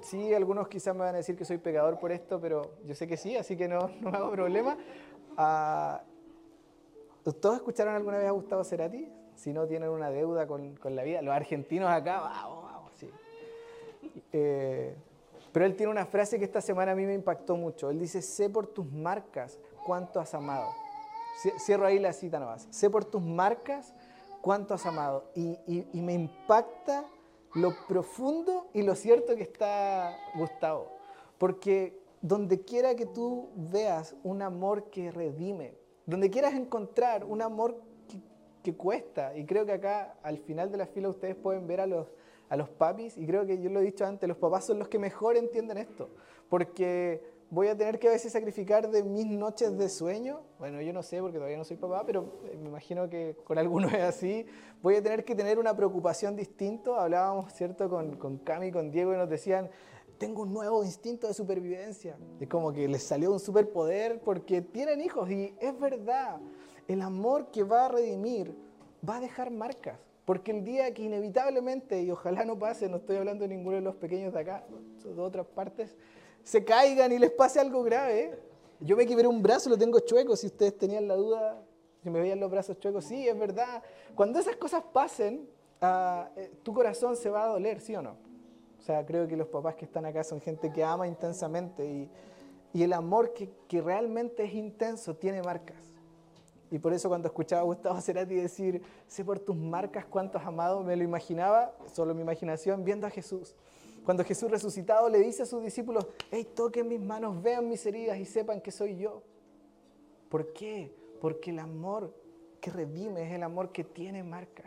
sí, 0.01 0.33
algunos 0.35 0.67
quizás 0.67 0.93
me 0.93 1.01
van 1.01 1.15
a 1.15 1.17
decir 1.17 1.35
que 1.35 1.45
soy 1.45 1.57
pecador 1.57 1.97
por 1.99 2.11
esto, 2.11 2.39
pero 2.39 2.75
yo 2.85 2.93
sé 2.93 3.07
que 3.07 3.17
sí, 3.17 3.35
así 3.35 3.57
que 3.57 3.67
no, 3.67 3.89
no 4.01 4.09
hago 4.09 4.31
problema. 4.31 4.77
Uh, 5.35 5.97
¿Todos 7.31 7.55
escucharon 7.55 7.95
alguna 7.95 8.17
vez 8.17 8.27
a 8.27 8.31
Gustavo 8.31 8.63
Cerati? 8.63 9.22
Si 9.35 9.53
no 9.53 9.67
tienen 9.67 9.89
una 9.89 10.09
deuda 10.09 10.47
con, 10.47 10.77
la 10.83 11.03
vida. 11.03 11.21
Los 11.21 11.33
argentinos 11.33 11.89
acá, 11.89 12.21
vamos, 12.21 12.63
vamos, 12.63 12.91
sí. 12.95 13.09
Eh, 14.31 14.95
pero 15.51 15.65
él 15.65 15.75
tiene 15.75 15.91
una 15.91 16.05
frase 16.05 16.39
que 16.39 16.45
esta 16.45 16.61
semana 16.61 16.93
a 16.93 16.95
mí 16.95 17.05
me 17.05 17.13
impactó 17.13 17.55
mucho. 17.55 17.89
Él 17.89 17.99
dice, 17.99 18.21
sé 18.21 18.49
por 18.49 18.67
tus 18.67 18.91
marcas 18.91 19.59
cuánto 19.85 20.19
has 20.19 20.33
amado. 20.33 20.69
Cierro 21.59 21.85
ahí 21.85 21.99
la 21.99 22.13
cita 22.13 22.39
nomás. 22.39 22.67
Sé 22.71 22.89
por 22.89 23.05
tus 23.05 23.21
marcas 23.21 23.93
cuánto 24.41 24.73
has 24.73 24.85
amado. 24.85 25.25
Y, 25.35 25.57
y 25.67 26.01
me 26.01 26.13
impacta 26.13 27.05
lo 27.53 27.73
profundo 27.87 28.67
y 28.73 28.81
lo 28.81 28.95
cierto 28.95 29.35
que 29.35 29.43
está 29.43 30.15
Gustavo. 30.35 30.91
Porque 31.37 32.01
donde 32.21 32.61
quiera 32.61 32.95
que 32.95 33.05
tú 33.05 33.49
veas 33.55 34.15
un 34.23 34.41
amor 34.41 34.89
que 34.89 35.11
redime, 35.11 35.75
donde 36.05 36.29
quieras 36.29 36.53
encontrar 36.53 37.25
un 37.25 37.41
amor 37.41 37.79
que, 38.63 38.75
cuesta, 38.75 39.35
y 39.37 39.45
creo 39.45 39.65
que 39.65 39.73
acá 39.73 40.17
al 40.23 40.37
final 40.37 40.71
de 40.71 40.77
la 40.77 40.87
fila 40.87 41.09
ustedes 41.09 41.35
pueden 41.35 41.67
ver 41.67 41.81
a 41.81 41.87
los, 41.87 42.07
a 42.49 42.55
los 42.55 42.69
papis, 42.69 43.17
y 43.17 43.25
creo 43.25 43.45
que 43.45 43.61
yo 43.61 43.69
lo 43.69 43.79
he 43.79 43.83
dicho 43.83 44.05
antes, 44.05 44.27
los 44.27 44.37
papás 44.37 44.65
son 44.65 44.79
los 44.79 44.87
que 44.87 44.99
mejor 44.99 45.37
entienden 45.37 45.77
esto, 45.77 46.09
porque 46.49 47.21
voy 47.49 47.67
a 47.67 47.77
tener 47.77 47.99
que 47.99 48.07
a 48.07 48.11
veces 48.11 48.33
sacrificar 48.33 48.89
de 48.89 49.03
mis 49.03 49.27
noches 49.27 49.77
de 49.77 49.87
sueño, 49.87 50.41
bueno, 50.57 50.81
yo 50.81 50.91
no 50.91 51.03
sé 51.03 51.21
porque 51.21 51.37
todavía 51.37 51.57
no 51.57 51.63
soy 51.63 51.77
papá, 51.77 52.03
pero 52.03 52.39
eh, 52.45 52.57
me 52.59 52.69
imagino 52.69 53.07
que 53.09 53.37
con 53.43 53.59
algunos 53.59 53.93
es 53.93 54.01
así, 54.01 54.45
voy 54.81 54.95
a 54.95 55.03
tener 55.03 55.23
que 55.23 55.35
tener 55.35 55.59
una 55.59 55.75
preocupación 55.75 56.35
distinta, 56.35 56.99
hablábamos, 56.99 57.53
¿cierto?, 57.53 57.87
con, 57.89 58.17
con 58.17 58.39
Cami 58.39 58.71
con 58.71 58.89
Diego 58.89 59.13
y 59.13 59.17
nos 59.17 59.29
decían, 59.29 59.69
tengo 60.17 60.43
un 60.43 60.53
nuevo 60.53 60.83
instinto 60.83 61.27
de 61.27 61.33
supervivencia, 61.33 62.17
es 62.39 62.47
como 62.47 62.71
que 62.71 62.87
les 62.87 63.03
salió 63.03 63.31
un 63.31 63.39
superpoder 63.39 64.19
porque 64.21 64.61
tienen 64.61 65.01
hijos 65.01 65.29
y 65.29 65.53
es 65.59 65.77
verdad, 65.79 66.39
el 66.87 67.01
amor 67.01 67.51
que 67.51 67.63
va 67.63 67.85
a 67.85 67.89
redimir 67.89 68.55
va 69.07 69.17
a 69.17 69.19
dejar 69.19 69.51
marcas. 69.51 69.97
Porque 70.25 70.51
el 70.51 70.63
día 70.63 70.93
que 70.93 71.03
inevitablemente, 71.03 72.01
y 72.01 72.09
ojalá 72.09 72.45
no 72.45 72.57
pase, 72.57 72.87
no 72.87 72.97
estoy 72.97 73.17
hablando 73.17 73.43
de 73.43 73.49
ninguno 73.49 73.75
de 73.75 73.81
los 73.81 73.95
pequeños 73.95 74.33
de 74.33 74.39
acá, 74.39 74.63
de 75.03 75.21
otras 75.21 75.45
partes, 75.45 75.97
se 76.43 76.63
caigan 76.63 77.11
y 77.11 77.19
les 77.19 77.31
pase 77.31 77.59
algo 77.59 77.83
grave. 77.83 78.39
Yo 78.79 78.95
me 78.95 79.05
quebré 79.05 79.27
un 79.27 79.41
brazo, 79.41 79.69
lo 79.69 79.77
tengo 79.77 79.99
chueco, 79.99 80.35
si 80.35 80.47
ustedes 80.47 80.77
tenían 80.77 81.07
la 81.07 81.15
duda, 81.15 81.61
si 82.01 82.09
me 82.09 82.19
veían 82.19 82.39
los 82.39 82.51
brazos 82.51 82.79
chuecos, 82.79 83.05
sí, 83.05 83.27
es 83.27 83.37
verdad. 83.37 83.83
Cuando 84.15 84.39
esas 84.39 84.55
cosas 84.55 84.83
pasen, 84.93 85.47
ah, 85.81 86.29
eh, 86.35 86.51
tu 86.63 86.73
corazón 86.73 87.15
se 87.15 87.29
va 87.29 87.43
a 87.43 87.47
doler, 87.47 87.81
¿sí 87.81 87.95
o 87.95 88.01
no? 88.01 88.17
O 88.83 88.85
sea, 88.85 89.05
creo 89.05 89.25
que 89.29 89.37
los 89.37 89.47
papás 89.47 89.75
que 89.75 89.85
están 89.85 90.05
acá 90.05 90.25
son 90.25 90.41
gente 90.41 90.69
que 90.73 90.83
ama 90.83 91.07
intensamente 91.07 91.85
y, 91.85 92.09
el 92.83 92.91
amor 92.91 93.33
que, 93.33 93.81
realmente 93.81 94.43
es 94.43 94.53
intenso 94.53 95.15
tiene 95.15 95.41
marcas. 95.41 95.92
Y 96.73 96.79
por 96.79 96.91
eso 96.91 97.07
cuando 97.07 97.27
escuchaba 97.27 97.61
a 97.61 97.65
Gustavo 97.65 98.01
Cerati 98.01 98.33
decir, 98.33 98.81
sé 99.05 99.23
por 99.23 99.37
tus 99.37 99.55
marcas 99.55 100.05
cuántos 100.05 100.41
amados, 100.41 100.83
me 100.83 100.95
lo 100.95 101.03
imaginaba, 101.03 101.71
solo 101.93 102.15
mi 102.15 102.23
imaginación, 102.23 102.83
viendo 102.83 103.05
a 103.05 103.11
Jesús. 103.11 103.55
Cuando 104.03 104.23
Jesús 104.23 104.49
resucitado 104.49 105.07
le 105.07 105.19
dice 105.19 105.43
a 105.43 105.45
sus 105.45 105.61
discípulos, 105.61 106.07
hey, 106.31 106.47
toquen 106.55 106.87
mis 106.87 106.99
manos, 106.99 107.43
vean 107.43 107.69
mis 107.69 107.85
heridas 107.85 108.17
y 108.17 108.25
sepan 108.25 108.59
que 108.59 108.71
soy 108.71 108.97
yo. 108.97 109.21
¿Por 110.29 110.51
qué? 110.51 110.91
Porque 111.21 111.51
el 111.51 111.59
amor 111.59 112.11
que 112.59 112.71
redime 112.71 113.27
es 113.27 113.33
el 113.33 113.43
amor 113.43 113.71
que 113.71 113.83
tiene 113.83 114.23
marcas. 114.23 114.65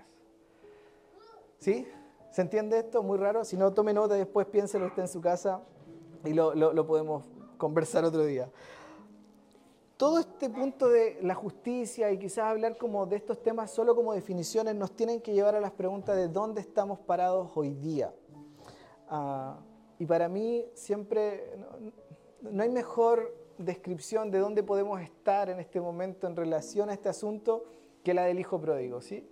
¿Sí? 1.59 1.89
¿Se 2.31 2.41
entiende 2.41 2.79
esto? 2.79 3.03
Muy 3.03 3.19
raro. 3.19 3.45
Si 3.45 3.57
no, 3.57 3.73
tome 3.73 3.93
nota, 3.93 4.15
después 4.15 4.47
piénselo 4.47 4.87
usted 4.87 5.03
en 5.03 5.09
su 5.09 5.21
casa 5.21 5.61
y 6.25 6.35
lo, 6.35 6.55
lo 6.55 6.87
podemos 6.87 7.25
conversar 7.59 8.05
otro 8.05 8.25
día. 8.25 8.49
Todo 9.97 10.19
este 10.19 10.51
punto 10.51 10.91
de 10.91 11.19
la 11.23 11.35
justicia 11.35 12.13
y 12.13 12.19
quizás 12.19 12.45
hablar 12.45 12.77
como 12.77 13.07
de 13.07 13.17
estos 13.17 13.43
temas 13.43 13.71
solo 13.71 13.97
como 13.97 14.13
definiciones 14.13 14.75
nos 14.75 14.93
tienen 14.93 15.23
que 15.23 15.33
llevar 15.33 15.55
a 15.55 15.61
las 15.61 15.73
preguntas 15.73 16.17
de 16.17 16.29
dónde 16.29 16.61
estamos 16.61 16.99
parados 16.99 17.51
hoy 17.55 17.71
día. 17.71 18.13
Uh, 19.11 19.55
y 19.99 20.05
para 20.05 20.29
mí 20.29 20.67
siempre 20.75 21.51
no, 22.43 22.63
hay 22.63 22.69
mejor 22.69 23.35
descripción 23.57 24.31
de 24.31 24.39
dónde 24.39 24.63
podemos 24.63 25.01
estar 25.01 25.49
en 25.49 25.61
este 25.61 25.81
momento 25.81 26.27
en 26.27 26.37
relación 26.37 26.91
a 26.91 26.93
este 26.93 27.09
asunto 27.09 27.65
que 28.05 28.13
la 28.13 28.25
del 28.25 28.39
hijo 28.39 28.61
pródigo. 28.61 29.01
¿sí? 29.01 29.27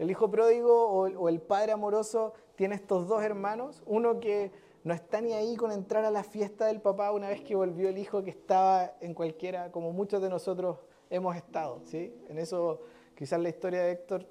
El 0.00 0.10
hijo 0.10 0.28
pródigo 0.28 0.88
o 0.88 1.28
el 1.28 1.40
padre 1.40 1.70
amoroso 1.70 2.32
tiene 2.56 2.74
estos 2.74 3.06
dos 3.06 3.22
hermanos, 3.22 3.84
uno 3.86 4.18
que 4.18 4.50
no 4.88 4.94
está 4.94 5.20
ni 5.20 5.34
ahí 5.34 5.54
con 5.54 5.70
entrar 5.70 6.06
a 6.06 6.10
la 6.10 6.24
fiesta 6.24 6.64
del 6.64 6.80
papá 6.80 7.12
una 7.12 7.28
vez 7.28 7.42
que 7.42 7.54
volvió 7.54 7.90
el 7.90 7.98
hijo 7.98 8.24
que 8.24 8.30
estaba 8.30 8.94
en 9.02 9.12
cualquiera, 9.12 9.70
como 9.70 9.92
muchos 9.92 10.22
de 10.22 10.30
nosotros 10.30 10.78
hemos 11.10 11.36
estado. 11.36 11.82
¿sí? 11.84 12.14
En 12.30 12.38
eso 12.38 12.80
quizás 13.14 13.38
la 13.38 13.50
historia 13.50 13.82
de 13.82 13.92
Héctor 13.92 14.26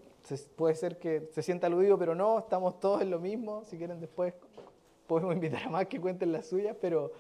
puede 0.55 0.73
ser 0.73 0.97
que 0.97 1.29
se 1.31 1.43
sienta 1.43 1.67
aludido, 1.67 1.99
pero 1.99 2.15
no, 2.15 2.39
estamos 2.39 2.79
todos 2.79 3.03
en 3.03 3.11
lo 3.11 3.19
mismo. 3.19 3.65
Si 3.65 3.77
quieren 3.77 3.99
después 3.99 4.33
podemos 5.05 5.35
invitar 5.35 5.61
a 5.61 5.69
más 5.69 5.85
que 5.85 6.01
cuenten 6.01 6.31
las 6.31 6.47
suyas, 6.47 6.75
pero 6.81 7.11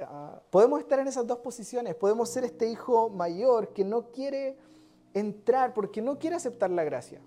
uh, 0.00 0.38
podemos 0.50 0.80
estar 0.80 0.98
en 0.98 1.08
esas 1.08 1.26
dos 1.26 1.38
posiciones. 1.38 1.94
Podemos 1.94 2.28
ser 2.28 2.44
este 2.44 2.68
hijo 2.68 3.08
mayor 3.08 3.68
que 3.68 3.86
no 3.86 4.10
quiere 4.10 4.58
entrar 5.14 5.72
porque 5.72 6.02
no 6.02 6.18
quiere 6.18 6.36
aceptar 6.36 6.68
la 6.68 6.84
gracia. 6.84 7.22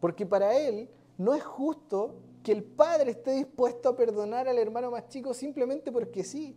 Porque 0.00 0.26
para 0.26 0.58
él 0.58 0.90
no 1.16 1.32
es 1.32 1.44
justo 1.44 2.16
que 2.48 2.52
el 2.52 2.64
padre 2.64 3.10
esté 3.10 3.32
dispuesto 3.32 3.90
a 3.90 3.94
perdonar 3.94 4.48
al 4.48 4.56
hermano 4.56 4.90
más 4.90 5.06
chico 5.10 5.34
simplemente 5.34 5.92
porque 5.92 6.24
sí. 6.24 6.56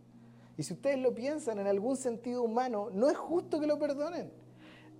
Y 0.56 0.64
si 0.64 0.72
ustedes 0.72 0.98
lo 0.98 1.14
piensan 1.14 1.60
en 1.60 1.68
algún 1.68 1.98
sentido 1.98 2.44
humano, 2.44 2.88
no 2.94 3.10
es 3.10 3.18
justo 3.18 3.60
que 3.60 3.68
lo 3.68 3.78
perdonen. 3.78 4.32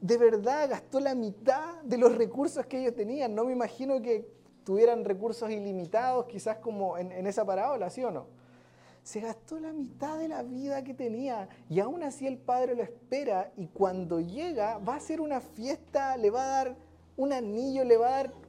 De 0.02 0.18
verdad 0.18 0.70
gastó 0.70 1.00
la 1.00 1.16
mitad 1.16 1.82
de 1.84 1.98
los 1.98 2.18
recursos 2.18 2.66
que 2.66 2.82
ellos 2.82 2.94
tenían. 2.94 3.34
No 3.34 3.46
me 3.46 3.54
imagino 3.54 4.02
que 4.02 4.28
tuvieran 4.66 5.06
recursos 5.06 5.50
ilimitados, 5.50 6.26
quizás 6.26 6.58
como 6.58 6.98
en, 6.98 7.14
en, 7.14 7.26
esa 7.26 7.46
parábola, 7.46 7.90
¿sí 7.90 8.04
o 8.04 8.12
no? 8.12 8.26
Se 9.02 9.22
gastó 9.22 9.62
la 9.62 9.72
mitad 9.72 10.20
de 10.20 10.28
la 10.28 10.44
vida 10.44 10.84
que 10.84 10.94
tenía 10.94 11.48
y 11.70 11.80
aún 11.80 12.04
así 12.04 12.28
el 12.28 12.38
padre 12.38 12.76
lo 12.76 12.84
espera 12.84 13.54
y 13.56 13.68
cuando 13.68 14.20
llega 14.20 14.78
va 14.80 14.96
a 14.96 14.98
hacer 14.98 15.22
una 15.22 15.40
fiesta, 15.40 16.18
le 16.18 16.32
va 16.32 16.44
a 16.44 16.48
dar 16.48 16.76
un 17.16 17.32
anillo, 17.32 17.86
le 17.86 17.96
va 17.96 18.08
a 18.08 18.12
dar 18.24 18.41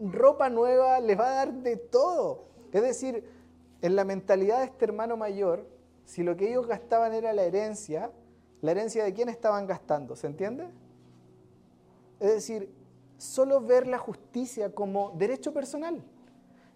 ropa 0.00 0.48
nueva, 0.48 1.00
le 1.00 1.14
va 1.14 1.28
a 1.28 1.34
dar 1.34 1.52
de 1.52 1.76
todo. 1.76 2.44
Es 2.72 2.82
decir, 2.82 3.24
en 3.82 3.96
la 3.96 4.04
mentalidad 4.04 4.58
de 4.58 4.66
este 4.66 4.84
hermano 4.84 5.16
mayor, 5.16 5.66
si 6.04 6.22
lo 6.22 6.36
que 6.36 6.48
ellos 6.48 6.66
gastaban 6.66 7.12
era 7.12 7.32
la 7.32 7.42
herencia, 7.42 8.10
¿la 8.60 8.70
herencia 8.70 9.04
de 9.04 9.12
quién 9.12 9.28
estaban 9.28 9.66
gastando? 9.66 10.16
¿Se 10.16 10.26
entiende? 10.26 10.68
Es 12.20 12.32
decir, 12.32 12.72
solo 13.18 13.60
ver 13.60 13.86
la 13.86 13.98
justicia 13.98 14.74
como 14.74 15.12
derecho 15.16 15.52
personal. 15.52 16.02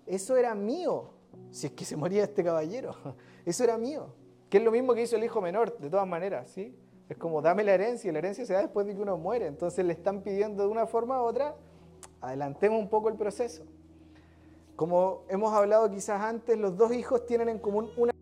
Eso 0.07 0.37
era 0.37 0.55
mío, 0.55 1.11
si 1.51 1.67
es 1.67 1.73
que 1.73 1.85
se 1.85 1.97
moría 1.97 2.25
este 2.25 2.43
caballero. 2.43 2.95
Eso 3.47 3.65
era 3.65 3.79
mío. 3.79 4.15
Que 4.49 4.59
es 4.59 4.65
lo 4.65 4.73
mismo 4.73 4.95
que 4.95 5.03
hizo 5.03 5.17
el 5.17 5.25
hijo 5.25 5.41
menor, 5.41 5.79
de 5.79 5.89
todas 5.89 6.07
maneras, 6.07 6.51
¿sí? 6.51 6.77
Es 7.09 7.17
como, 7.17 7.41
dame 7.41 7.65
la 7.65 7.73
herencia, 7.75 8.09
y 8.09 8.13
la 8.13 8.19
herencia 8.19 8.45
se 8.45 8.53
da 8.53 8.61
después 8.61 8.87
de 8.87 8.95
que 8.95 9.01
uno 9.01 9.17
muere. 9.17 9.47
Entonces 9.47 9.85
le 9.85 9.93
están 9.93 10.23
pidiendo 10.23 10.65
de 10.65 10.69
una 10.69 10.87
forma 10.87 11.23
u 11.23 11.25
otra, 11.25 11.55
adelantemos 12.21 12.81
un 12.81 12.89
poco 12.89 13.09
el 13.09 13.17
proceso. 13.17 13.65
Como 14.77 15.25
hemos 15.29 15.53
hablado 15.53 15.91
quizás 15.91 16.21
antes, 16.23 16.59
los 16.59 16.77
dos 16.77 16.93
hijos 16.93 17.27
tienen 17.27 17.49
en 17.49 17.59
común 17.59 17.91
una, 17.97 18.13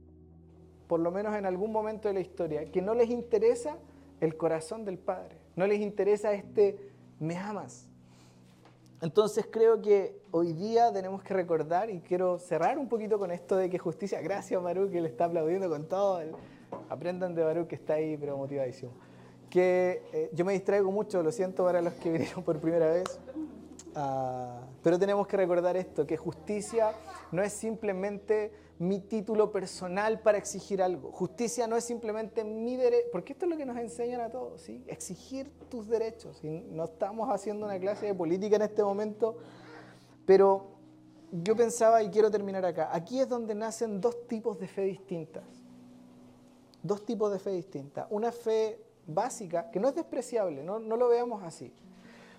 por 0.86 1.00
lo 1.00 1.10
menos 1.10 1.34
en 1.36 1.46
algún 1.46 1.72
momento 1.72 2.08
de 2.08 2.14
la 2.14 2.20
historia, 2.20 2.70
que 2.70 2.82
no 2.82 2.94
les 2.94 3.10
interesa 3.10 3.78
el 4.20 4.36
corazón 4.36 4.84
del 4.84 4.98
padre, 4.98 5.36
no 5.54 5.66
les 5.66 5.80
interesa 5.80 6.32
este 6.32 6.92
me 7.20 7.36
amas, 7.36 7.88
entonces 9.00 9.46
creo 9.48 9.80
que 9.80 10.20
hoy 10.32 10.52
día 10.52 10.92
tenemos 10.92 11.22
que 11.22 11.32
recordar, 11.32 11.88
y 11.88 12.00
quiero 12.00 12.38
cerrar 12.38 12.78
un 12.78 12.88
poquito 12.88 13.18
con 13.18 13.30
esto 13.30 13.56
de 13.56 13.70
que 13.70 13.78
justicia, 13.78 14.20
gracias 14.20 14.60
Baruch, 14.60 14.90
que 14.90 15.00
le 15.00 15.08
está 15.08 15.26
aplaudiendo 15.26 15.68
con 15.68 15.86
todo, 15.86 16.20
el, 16.20 16.32
aprendan 16.88 17.34
de 17.34 17.44
Baruch 17.44 17.68
que 17.68 17.76
está 17.76 17.94
ahí, 17.94 18.16
pero 18.16 18.36
motivadísimo. 18.36 18.90
Que 19.50 20.02
eh, 20.12 20.30
yo 20.32 20.44
me 20.44 20.52
distraigo 20.52 20.90
mucho, 20.90 21.22
lo 21.22 21.30
siento 21.30 21.64
para 21.64 21.80
los 21.80 21.92
que 21.94 22.10
vinieron 22.10 22.42
por 22.42 22.58
primera 22.58 22.88
vez, 22.90 23.20
uh, 23.98 24.66
pero 24.82 24.98
tenemos 24.98 25.26
que 25.26 25.36
recordar 25.36 25.76
esto, 25.76 26.06
que 26.06 26.16
justicia 26.16 26.92
no 27.32 27.42
es 27.42 27.52
simplemente 27.52 28.52
mi 28.78 29.00
título 29.00 29.50
personal 29.50 30.20
para 30.20 30.38
exigir 30.38 30.80
algo. 30.82 31.10
Justicia 31.12 31.66
no 31.66 31.76
es 31.76 31.84
simplemente 31.84 32.44
mi 32.44 32.76
derecho, 32.76 33.08
porque 33.10 33.32
esto 33.32 33.46
es 33.46 33.50
lo 33.50 33.56
que 33.56 33.66
nos 33.66 33.76
enseñan 33.76 34.20
a 34.20 34.30
todos, 34.30 34.60
¿sí? 34.60 34.84
Exigir 34.86 35.50
tus 35.68 35.88
derechos. 35.88 36.42
Y 36.44 36.60
no 36.70 36.84
estamos 36.84 37.28
haciendo 37.28 37.66
una 37.66 37.78
clase 37.78 38.06
de 38.06 38.14
política 38.14 38.56
en 38.56 38.62
este 38.62 38.84
momento, 38.84 39.36
pero 40.24 40.78
yo 41.32 41.56
pensaba, 41.56 42.02
y 42.02 42.10
quiero 42.10 42.30
terminar 42.30 42.64
acá, 42.64 42.88
aquí 42.92 43.20
es 43.20 43.28
donde 43.28 43.54
nacen 43.54 44.00
dos 44.00 44.26
tipos 44.28 44.58
de 44.58 44.68
fe 44.68 44.82
distintas. 44.82 45.44
Dos 46.82 47.04
tipos 47.04 47.32
de 47.32 47.38
fe 47.38 47.50
distintas. 47.50 48.06
Una 48.10 48.30
fe 48.30 48.80
básica, 49.06 49.70
que 49.70 49.80
no 49.80 49.88
es 49.88 49.94
despreciable, 49.94 50.62
no, 50.62 50.78
no 50.78 50.96
lo 50.96 51.08
veamos 51.08 51.42
así, 51.42 51.72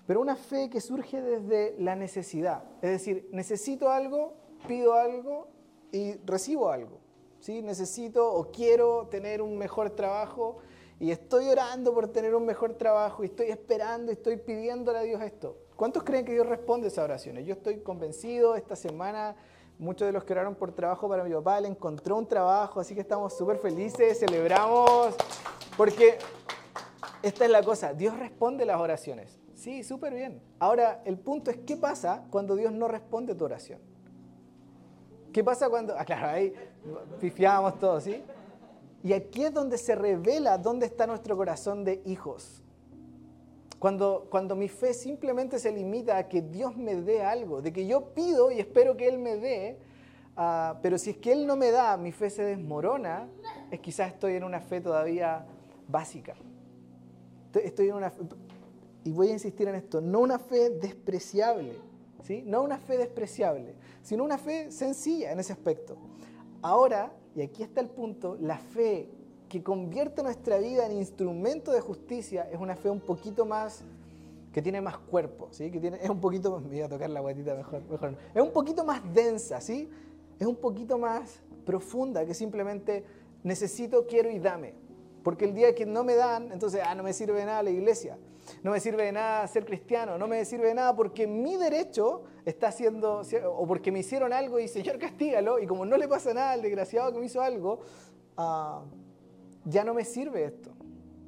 pero 0.06 0.20
una 0.20 0.36
fe 0.36 0.70
que 0.70 0.80
surge 0.80 1.20
desde 1.20 1.74
la 1.78 1.96
necesidad. 1.96 2.64
Es 2.82 2.90
decir, 2.90 3.28
necesito 3.32 3.90
algo, 3.90 4.34
pido 4.66 4.94
algo 4.94 5.48
y 5.92 6.14
recibo 6.24 6.70
algo. 6.70 6.98
¿sí? 7.40 7.62
Necesito 7.62 8.32
o 8.32 8.50
quiero 8.50 9.08
tener 9.08 9.42
un 9.42 9.56
mejor 9.58 9.90
trabajo 9.90 10.58
y 10.98 11.10
estoy 11.10 11.48
orando 11.48 11.94
por 11.94 12.08
tener 12.08 12.34
un 12.34 12.44
mejor 12.44 12.74
trabajo 12.74 13.22
y 13.22 13.26
estoy 13.26 13.50
esperando 13.50 14.12
y 14.12 14.14
estoy 14.14 14.36
pidiéndole 14.36 14.98
a 14.98 15.02
Dios 15.02 15.22
esto. 15.22 15.56
¿Cuántos 15.76 16.02
creen 16.02 16.24
que 16.24 16.32
Dios 16.32 16.46
responde 16.46 16.88
esas 16.88 17.04
oraciones? 17.04 17.46
Yo 17.46 17.54
estoy 17.54 17.80
convencido, 17.80 18.54
esta 18.54 18.76
semana 18.76 19.34
muchos 19.80 20.06
de 20.06 20.12
los 20.12 20.24
que 20.24 20.34
oraron 20.34 20.54
por 20.54 20.72
trabajo 20.72 21.08
para 21.08 21.24
mi 21.24 21.32
papá 21.32 21.58
le 21.58 21.68
encontró 21.68 22.18
un 22.18 22.26
trabajo, 22.26 22.80
así 22.80 22.94
que 22.94 23.00
estamos 23.00 23.36
súper 23.36 23.56
felices, 23.56 24.18
celebramos, 24.20 25.14
porque 25.76 26.18
esta 27.22 27.46
es 27.46 27.50
la 27.50 27.62
cosa, 27.62 27.94
Dios 27.94 28.18
responde 28.18 28.66
las 28.66 28.78
oraciones. 28.78 29.39
Sí, 29.60 29.84
súper 29.84 30.14
bien. 30.14 30.40
Ahora, 30.58 31.02
el 31.04 31.18
punto 31.18 31.50
es, 31.50 31.58
¿qué 31.58 31.76
pasa 31.76 32.24
cuando 32.30 32.56
Dios 32.56 32.72
no 32.72 32.88
responde 32.88 33.34
tu 33.34 33.44
oración? 33.44 33.78
¿Qué 35.34 35.44
pasa 35.44 35.68
cuando.? 35.68 35.94
Ah, 35.98 36.04
claro, 36.06 36.28
ahí 36.28 36.54
pifiábamos 37.20 37.78
todos, 37.78 38.04
¿sí? 38.04 38.22
Y 39.02 39.12
aquí 39.12 39.44
es 39.44 39.52
donde 39.52 39.76
se 39.76 39.94
revela 39.94 40.56
dónde 40.56 40.86
está 40.86 41.06
nuestro 41.06 41.36
corazón 41.36 41.84
de 41.84 42.00
hijos. 42.06 42.62
Cuando, 43.78 44.28
cuando 44.30 44.56
mi 44.56 44.68
fe 44.68 44.94
simplemente 44.94 45.58
se 45.58 45.70
limita 45.70 46.16
a 46.16 46.26
que 46.26 46.40
Dios 46.40 46.74
me 46.78 46.96
dé 46.96 47.22
algo, 47.22 47.60
de 47.60 47.70
que 47.70 47.86
yo 47.86 48.14
pido 48.14 48.50
y 48.50 48.60
espero 48.60 48.96
que 48.96 49.08
Él 49.08 49.18
me 49.18 49.36
dé, 49.36 49.78
ah, 50.38 50.78
pero 50.80 50.96
si 50.96 51.10
es 51.10 51.18
que 51.18 51.32
Él 51.32 51.46
no 51.46 51.56
me 51.56 51.70
da, 51.70 51.98
mi 51.98 52.12
fe 52.12 52.30
se 52.30 52.44
desmorona, 52.44 53.28
es 53.70 53.78
quizás 53.80 54.10
estoy 54.10 54.36
en 54.36 54.44
una 54.44 54.62
fe 54.62 54.80
todavía 54.80 55.44
básica. 55.86 56.32
Estoy 57.52 57.88
en 57.90 57.96
una 57.96 58.10
y 59.04 59.12
voy 59.12 59.28
a 59.28 59.32
insistir 59.32 59.68
en 59.68 59.74
esto, 59.74 60.00
no 60.00 60.20
una 60.20 60.38
fe 60.38 60.70
despreciable, 60.70 61.74
¿sí? 62.22 62.42
no 62.46 62.62
una 62.62 62.78
fe 62.78 62.98
despreciable, 62.98 63.74
sino 64.02 64.24
una 64.24 64.38
fe 64.38 64.70
sencilla 64.70 65.32
en 65.32 65.40
ese 65.40 65.52
aspecto. 65.52 65.96
Ahora, 66.62 67.12
y 67.34 67.42
aquí 67.42 67.62
está 67.62 67.80
el 67.80 67.88
punto, 67.88 68.36
la 68.40 68.58
fe 68.58 69.08
que 69.48 69.62
convierte 69.62 70.22
nuestra 70.22 70.58
vida 70.58 70.86
en 70.86 70.92
instrumento 70.92 71.72
de 71.72 71.80
justicia 71.80 72.48
es 72.52 72.60
una 72.60 72.76
fe 72.76 72.90
un 72.90 73.00
poquito 73.00 73.46
más, 73.46 73.82
que 74.52 74.60
tiene 74.60 74.80
más 74.80 74.98
cuerpo, 74.98 75.48
¿sí? 75.50 75.70
que 75.70 75.80
tiene, 75.80 75.98
es 76.02 76.10
un 76.10 76.20
poquito, 76.20 76.60
me 76.60 76.68
voy 76.68 76.80
a 76.82 76.88
tocar 76.88 77.10
la 77.10 77.20
guatita 77.20 77.54
mejor, 77.54 77.82
mejor, 77.88 78.16
es 78.34 78.42
un 78.42 78.52
poquito 78.52 78.84
más 78.84 79.02
densa, 79.14 79.60
¿sí? 79.60 79.88
es 80.38 80.46
un 80.46 80.56
poquito 80.56 80.98
más 80.98 81.40
profunda 81.64 82.24
que 82.24 82.34
simplemente 82.34 83.04
necesito, 83.42 84.06
quiero 84.06 84.30
y 84.30 84.38
dame. 84.38 84.74
Porque 85.22 85.44
el 85.44 85.54
día 85.54 85.74
que 85.74 85.86
no 85.86 86.04
me 86.04 86.14
dan, 86.14 86.50
entonces, 86.52 86.80
ah, 86.84 86.94
no 86.94 87.02
me 87.02 87.12
sirve 87.12 87.40
de 87.40 87.46
nada 87.46 87.62
la 87.62 87.70
iglesia, 87.70 88.18
no 88.62 88.70
me 88.70 88.80
sirve 88.80 89.04
de 89.04 89.12
nada 89.12 89.46
ser 89.46 89.64
cristiano, 89.64 90.16
no 90.18 90.26
me 90.26 90.44
sirve 90.44 90.68
de 90.68 90.74
nada 90.74 90.96
porque 90.96 91.26
mi 91.26 91.56
derecho 91.56 92.22
está 92.44 92.72
siendo, 92.72 93.22
o 93.54 93.66
porque 93.66 93.92
me 93.92 94.00
hicieron 94.00 94.32
algo 94.32 94.58
y 94.58 94.68
Señor 94.68 94.98
castígalo, 94.98 95.58
y 95.58 95.66
como 95.66 95.84
no 95.84 95.96
le 95.96 96.08
pasa 96.08 96.32
nada 96.32 96.52
al 96.52 96.62
desgraciado 96.62 97.12
que 97.12 97.18
me 97.18 97.26
hizo 97.26 97.42
algo, 97.42 97.80
ah, 98.36 98.82
ya 99.64 99.84
no 99.84 99.94
me 99.94 100.04
sirve 100.04 100.44
esto. 100.44 100.70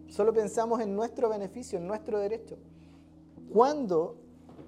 Solo 0.08 0.32
pensamos 0.32 0.80
en 0.80 0.94
nuestro 0.94 1.28
beneficio, 1.28 1.78
en 1.78 1.87
nuestro 1.87 2.18
derecho. 2.18 2.58
Cuando 3.52 4.16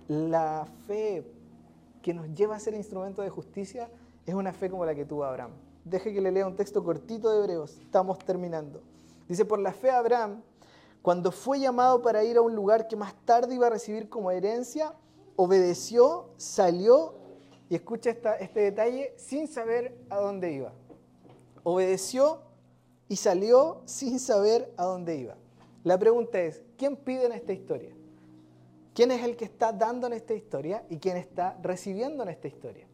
la 0.09 0.67
fe 0.87 1.25
que 2.03 2.13
nos 2.13 2.33
lleva 2.35 2.57
a 2.57 2.61
ser 2.61 2.75
instrumento 2.75 3.23
de 3.23 3.31
justicia 3.31 3.91
es 4.27 4.35
una 4.35 4.53
fe 4.53 4.71
como 4.71 4.85
la 4.85 4.95
que 4.95 5.05
tuvo 5.05 5.25
Abraham. 5.25 5.53
Deje 5.85 6.13
que 6.13 6.21
le 6.21 6.33
lea 6.33 6.47
un 6.47 6.57
texto 6.57 6.83
cortito 6.83 7.31
de 7.31 7.39
Hebreos, 7.39 7.79
estamos 7.79 8.19
terminando. 8.19 8.83
Dice, 9.29 9.45
por 9.45 9.59
la 9.59 9.73
fe 9.73 9.91
Abraham, 9.91 10.43
cuando 11.03 11.33
fue 11.33 11.61
llamado 11.61 12.03
para 12.03 12.25
ir 12.25 12.37
a 12.37 12.41
un 12.41 12.55
lugar 12.55 12.89
que 12.89 12.97
más 12.97 13.15
tarde 13.25 13.55
iba 13.55 13.67
a 13.67 13.71
recibir 13.71 14.09
como 14.09 14.31
herencia, 14.31 14.95
obedeció, 15.37 16.31
salió, 16.37 17.15
y 17.69 17.75
escucha 17.75 18.11
este 18.11 18.61
detalle, 18.61 19.15
sin 19.17 19.49
saber 19.49 19.99
a 20.11 20.17
dónde 20.17 20.53
iba. 20.53 20.73
Obedeció 21.63 22.43
y 23.09 23.17
salió 23.17 23.83
sin 23.85 24.19
saber 24.19 24.73
a 24.77 24.85
dónde 24.85 25.17
iba. 25.17 25.37
La 25.83 25.99
pregunta 25.99 26.41
es, 26.41 26.63
¿quién 26.77 26.97
pide 26.97 27.27
en 27.27 27.33
esta 27.33 27.53
historia? 27.53 27.95
¿Quién 28.95 29.11
es 29.11 29.25
el 29.25 29.37
que 29.37 29.45
está 29.45 29.73
dando 29.73 30.07
en 30.07 30.13
esta 30.13 30.35
historia 30.35 30.85
y 30.89 30.99
quién 30.99 31.17
está 31.17 31.59
recibiendo 31.63 32.23
en 32.23 32.29
esta 32.29 32.49
historia? 32.49 32.87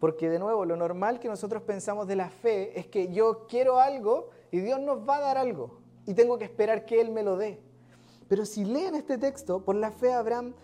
Porque 0.00 0.28
de 0.28 0.38
nuevo, 0.38 0.64
lo 0.64 0.76
normal 0.76 1.20
que 1.20 1.28
nosotros 1.28 1.62
pensamos 1.62 2.08
de 2.08 2.16
la 2.16 2.28
fe 2.28 2.78
es 2.78 2.88
que 2.88 3.12
yo 3.12 3.46
quiero 3.46 3.78
algo 3.78 4.30
y 4.52 4.60
Dios 4.60 4.78
nos 4.80 5.08
va 5.08 5.16
a 5.16 5.20
dar 5.20 5.38
algo 5.38 5.80
y 6.06 6.14
tengo 6.14 6.38
que 6.38 6.44
esperar 6.44 6.84
que 6.84 7.00
Él 7.00 7.10
me 7.10 7.24
lo 7.24 7.36
dé. 7.36 7.60
Pero 8.28 8.46
si 8.46 8.64
leen 8.64 8.94
este 8.94 9.18
texto, 9.18 9.64
por 9.64 9.74
la 9.74 9.90
fe 9.90 10.12
Abraham, 10.12 10.54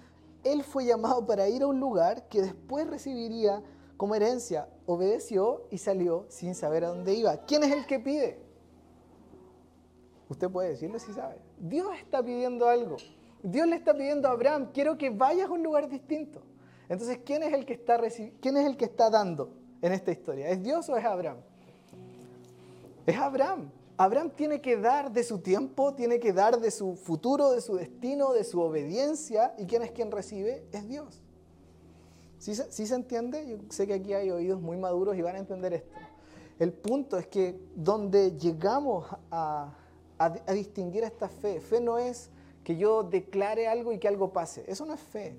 él 0.45 0.63
fue 0.63 0.85
llamado 0.85 1.27
para 1.27 1.49
ir 1.49 1.63
a 1.63 1.67
un 1.67 1.81
lugar 1.81 2.29
que 2.29 2.41
después 2.41 2.87
recibiría 2.87 3.63
como 3.97 4.15
herencia. 4.15 4.69
Obedeció 4.87 5.67
y 5.71 5.79
salió 5.79 6.27
sin 6.29 6.55
saber 6.55 6.85
a 6.85 6.89
dónde 6.89 7.15
iba. 7.15 7.37
¿Quién 7.45 7.65
es 7.65 7.73
el 7.73 7.87
que 7.87 7.99
pide? 7.99 8.41
Usted 10.29 10.49
puede 10.49 10.71
decirlo 10.71 10.99
si 10.99 11.13
sabe. 11.13 11.37
Dios 11.59 11.89
está 11.99 12.23
pidiendo 12.23 12.69
algo. 12.69 12.97
Dios 13.43 13.67
le 13.67 13.77
está 13.77 13.95
pidiendo 13.95 14.29
a 14.29 14.33
Abraham, 14.33 14.71
quiero 14.73 14.99
que 14.99 15.11
vayas 15.11 15.49
a 15.49 15.53
un 15.53 15.63
lugar 15.63 15.89
distinto. 15.89 16.43
Entonces, 16.89 17.21
¿quién 17.25 17.43
es 17.43 17.53
el 17.53 17.67
que 17.67 17.75
está, 17.75 18.01
¿quién 18.41 18.57
es 18.57 18.67
el 18.67 18.77
que 18.77 18.87
está 18.87 19.11
dando 19.11 19.53
en 19.81 19.93
esta 19.93 20.11
historia? 20.11 20.49
¿Es 20.49 20.63
Dios 20.63 20.89
o 20.89 20.97
es 20.97 21.05
Abraham? 21.05 21.39
Es 23.09 23.17
Abraham. 23.17 23.71
Abraham 23.97 24.31
tiene 24.37 24.61
que 24.61 24.77
dar 24.77 25.11
de 25.11 25.25
su 25.25 25.39
tiempo, 25.39 25.95
tiene 25.95 26.21
que 26.21 26.35
dar 26.35 26.61
de 26.61 26.71
su 26.71 26.95
futuro, 26.95 27.53
de 27.53 27.63
su 27.63 27.75
destino, 27.75 28.35
de 28.35 28.45
su 28.45 28.61
obediencia. 28.61 29.55
¿Y 29.57 29.65
quién 29.65 29.83
es 29.83 29.93
quien 29.93 30.11
recibe? 30.11 30.67
Es 30.73 30.87
Dios. 30.87 31.23
¿Sí, 32.39 32.55
se 32.55 32.95
entiende? 32.95 33.49
Yo 33.49 33.57
sé 33.71 33.87
que 33.87 33.95
aquí 33.95 34.13
hay 34.13 34.31
oídos 34.31 34.61
muy 34.61 34.77
maduros 34.77 35.17
y 35.17 35.23
van 35.23 35.37
a 35.37 35.39
entender 35.39 35.73
esto. 35.73 35.99
El 36.59 36.75
punto 36.75 37.17
es 37.17 37.27
que 37.27 37.59
donde 37.75 38.37
llegamos 38.37 39.07
a, 39.31 39.73
a 40.19 40.53
distinguir 40.53 41.03
esta 41.03 41.31
fe, 41.31 41.63
fe 41.63 41.81
no 41.81 41.97
es 41.97 42.31
que 42.63 42.77
yo 42.77 43.05
declare 43.05 43.69
algo 43.69 43.91
y 43.95 43.99
que 43.99 44.07
algo 44.07 44.35
pase. 44.35 44.65
Eso 44.69 44.85
no 44.85 44.93
es 44.93 45.01
fe. 45.01 45.35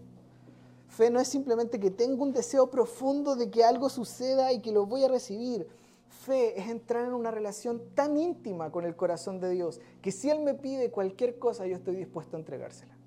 Fe 0.87 1.11
no 1.11 1.19
es 1.19 1.27
simplemente 1.27 1.79
que 1.79 1.91
tengo 1.91 2.23
un 2.23 2.33
deseo 2.33 2.71
profundo 2.71 3.35
de 3.35 3.51
que 3.51 3.63
algo 3.63 3.89
suceda 3.89 4.51
y 4.53 4.59
que 4.59 4.71
lo 4.71 4.87
voy 4.87 5.03
a 5.03 5.07
recibir 5.07 5.67
fe 6.09 6.59
es 6.59 6.67
entrar 6.67 7.05
en 7.05 7.13
una 7.13 7.31
relación 7.31 7.81
tan 7.93 8.17
íntima 8.17 8.71
con 8.71 8.83
el 8.83 8.95
corazón 8.95 9.39
de 9.39 9.51
Dios 9.51 9.79
que 10.01 10.11
si 10.11 10.29
Él 10.29 10.39
me 10.41 10.55
pide 10.55 10.91
cualquier 10.91 11.37
cosa, 11.39 11.65
yo 11.67 11.75
estoy 11.75 11.95
dispuesto 11.95 12.35
a 12.35 12.39
entregársela. 12.39 12.97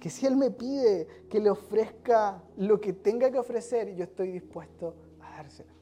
Que 0.00 0.08
si 0.08 0.26
Él 0.26 0.36
me 0.36 0.50
pide 0.50 1.06
que 1.28 1.40
le 1.40 1.50
ofrezca 1.50 2.42
lo 2.56 2.80
que 2.80 2.92
tenga 2.92 3.30
que 3.30 3.38
ofrecer, 3.38 3.94
yo 3.94 4.04
estoy 4.04 4.30
dispuesto 4.30 4.94
a 5.20 5.30
dársela. 5.36 5.72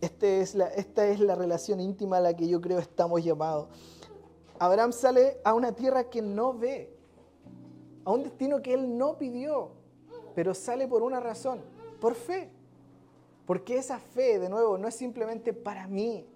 Este 0.00 0.40
es 0.40 0.54
la, 0.54 0.66
esta 0.68 1.06
es 1.06 1.20
la 1.20 1.34
relación 1.34 1.80
íntima 1.80 2.18
a 2.18 2.20
la 2.20 2.34
que 2.34 2.48
yo 2.48 2.60
creo 2.60 2.78
estamos 2.78 3.22
llamados. 3.22 3.68
Abraham 4.58 4.92
sale 4.92 5.38
a 5.44 5.54
una 5.54 5.72
tierra 5.72 6.04
que 6.04 6.22
no 6.22 6.52
ve, 6.56 6.96
a 8.04 8.12
un 8.12 8.22
destino 8.22 8.60
que 8.62 8.74
él 8.74 8.96
no 8.96 9.18
pidió, 9.18 9.72
pero 10.34 10.54
sale 10.54 10.86
por 10.86 11.02
una 11.02 11.20
razón 11.20 11.79
por 12.00 12.14
fe. 12.14 12.50
Porque 13.46 13.76
esa 13.76 13.98
fe, 13.98 14.38
de 14.38 14.48
nuevo, 14.48 14.78
no 14.78 14.88
es 14.88 14.94
simplemente 14.94 15.52
para 15.52 15.86
mí, 15.86 16.26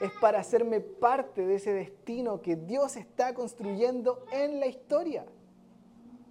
es 0.00 0.10
para 0.20 0.40
hacerme 0.40 0.80
parte 0.80 1.46
de 1.46 1.56
ese 1.56 1.72
destino 1.72 2.42
que 2.42 2.56
Dios 2.56 2.96
está 2.96 3.34
construyendo 3.34 4.24
en 4.32 4.58
la 4.58 4.66
historia. 4.66 5.24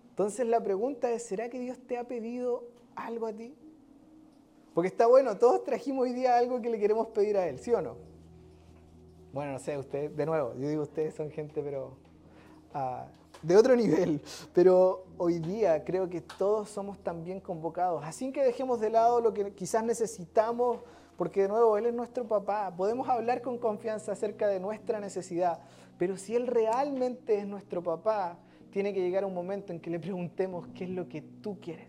Entonces 0.10 0.46
la 0.46 0.62
pregunta 0.62 1.10
es, 1.12 1.24
¿será 1.24 1.50
que 1.50 1.60
Dios 1.60 1.80
te 1.88 1.98
ha 1.98 2.04
pedido 2.04 2.68
algo 2.96 3.28
a 3.28 3.34
ti? 3.34 3.56
Porque 4.74 4.88
está 4.88 5.08
bueno, 5.08 5.38
todos 5.38 5.64
trajimos 5.64 6.04
hoy 6.04 6.14
día 6.14 6.38
algo 6.38 6.62
que 6.62 6.70
le 6.70 6.80
queremos 6.80 7.08
pedir 7.08 7.38
a 7.38 7.48
Él, 7.48 7.60
¿sí 7.60 7.72
o 7.74 7.82
no? 7.82 7.96
Bueno, 9.34 9.54
no 9.54 9.60
sé, 9.60 9.78
ustedes, 9.78 10.16
de 10.16 10.26
nuevo, 10.26 10.54
yo 10.56 10.68
digo 10.68 10.84
ustedes 10.84 11.14
son 11.16 11.32
gente, 11.32 11.62
pero 11.62 11.98
ah, 12.74 13.08
de 13.42 13.58
otro 13.58 13.76
nivel, 13.76 14.22
pero 14.54 15.06
hoy 15.18 15.40
día 15.40 15.84
creo 15.84 16.10
que 16.10 16.22
todos 16.22 16.70
somos 16.70 17.00
también 17.00 17.40
convocados. 17.40 18.04
Así 18.04 18.32
que 18.32 18.44
dejemos 18.44 18.80
de 18.80 18.90
lado 18.90 19.22
lo 19.22 19.34
que 19.34 19.54
quizás 19.54 19.84
necesitamos, 19.84 20.80
porque 21.18 21.44
de 21.44 21.48
nuevo 21.48 21.78
Él 21.78 21.88
es 21.88 21.94
nuestro 21.94 22.28
papá, 22.28 22.74
podemos 22.76 23.10
hablar 23.10 23.42
con 23.42 23.58
confianza 23.58 24.12
acerca 24.12 24.48
de 24.48 24.60
nuestra 24.60 25.00
necesidad, 25.00 25.60
pero 25.98 26.18
si 26.18 26.36
Él 26.36 26.48
realmente 26.48 27.38
es 27.38 27.48
nuestro 27.48 27.84
papá, 27.84 28.38
tiene 28.72 28.94
que 28.94 29.02
llegar 29.02 29.26
un 29.26 29.34
momento 29.34 29.74
en 29.74 29.80
que 29.80 29.90
le 29.90 30.00
preguntemos 30.00 30.68
qué 30.74 30.86
es 30.86 30.90
lo 30.90 31.10
que 31.10 31.22
tú 31.22 31.60
quieres, 31.60 31.88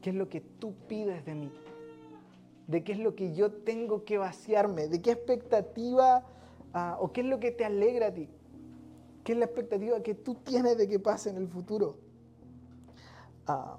qué 0.00 0.10
es 0.10 0.16
lo 0.16 0.28
que 0.28 0.40
tú 0.40 0.74
pides 0.88 1.24
de 1.24 1.34
mí, 1.34 1.52
de 2.66 2.82
qué 2.84 2.92
es 2.92 2.98
lo 2.98 3.14
que 3.14 3.34
yo 3.34 3.52
tengo 3.52 4.04
que 4.04 4.18
vaciarme, 4.18 4.88
de 4.88 5.02
qué 5.02 5.10
expectativa 5.10 6.24
ah, 6.72 6.96
o 7.00 7.12
qué 7.12 7.20
es 7.20 7.26
lo 7.26 7.38
que 7.38 7.50
te 7.50 7.64
alegra 7.64 8.06
a 8.06 8.14
ti. 8.14 8.28
¿Qué 9.24 9.32
es 9.32 9.38
la 9.38 9.44
expectativa 9.44 10.02
que 10.02 10.14
tú 10.14 10.34
tienes 10.34 10.76
de 10.78 10.88
que 10.88 10.98
pase 10.98 11.30
en 11.30 11.36
el 11.36 11.48
futuro? 11.48 11.96
Ah. 13.46 13.78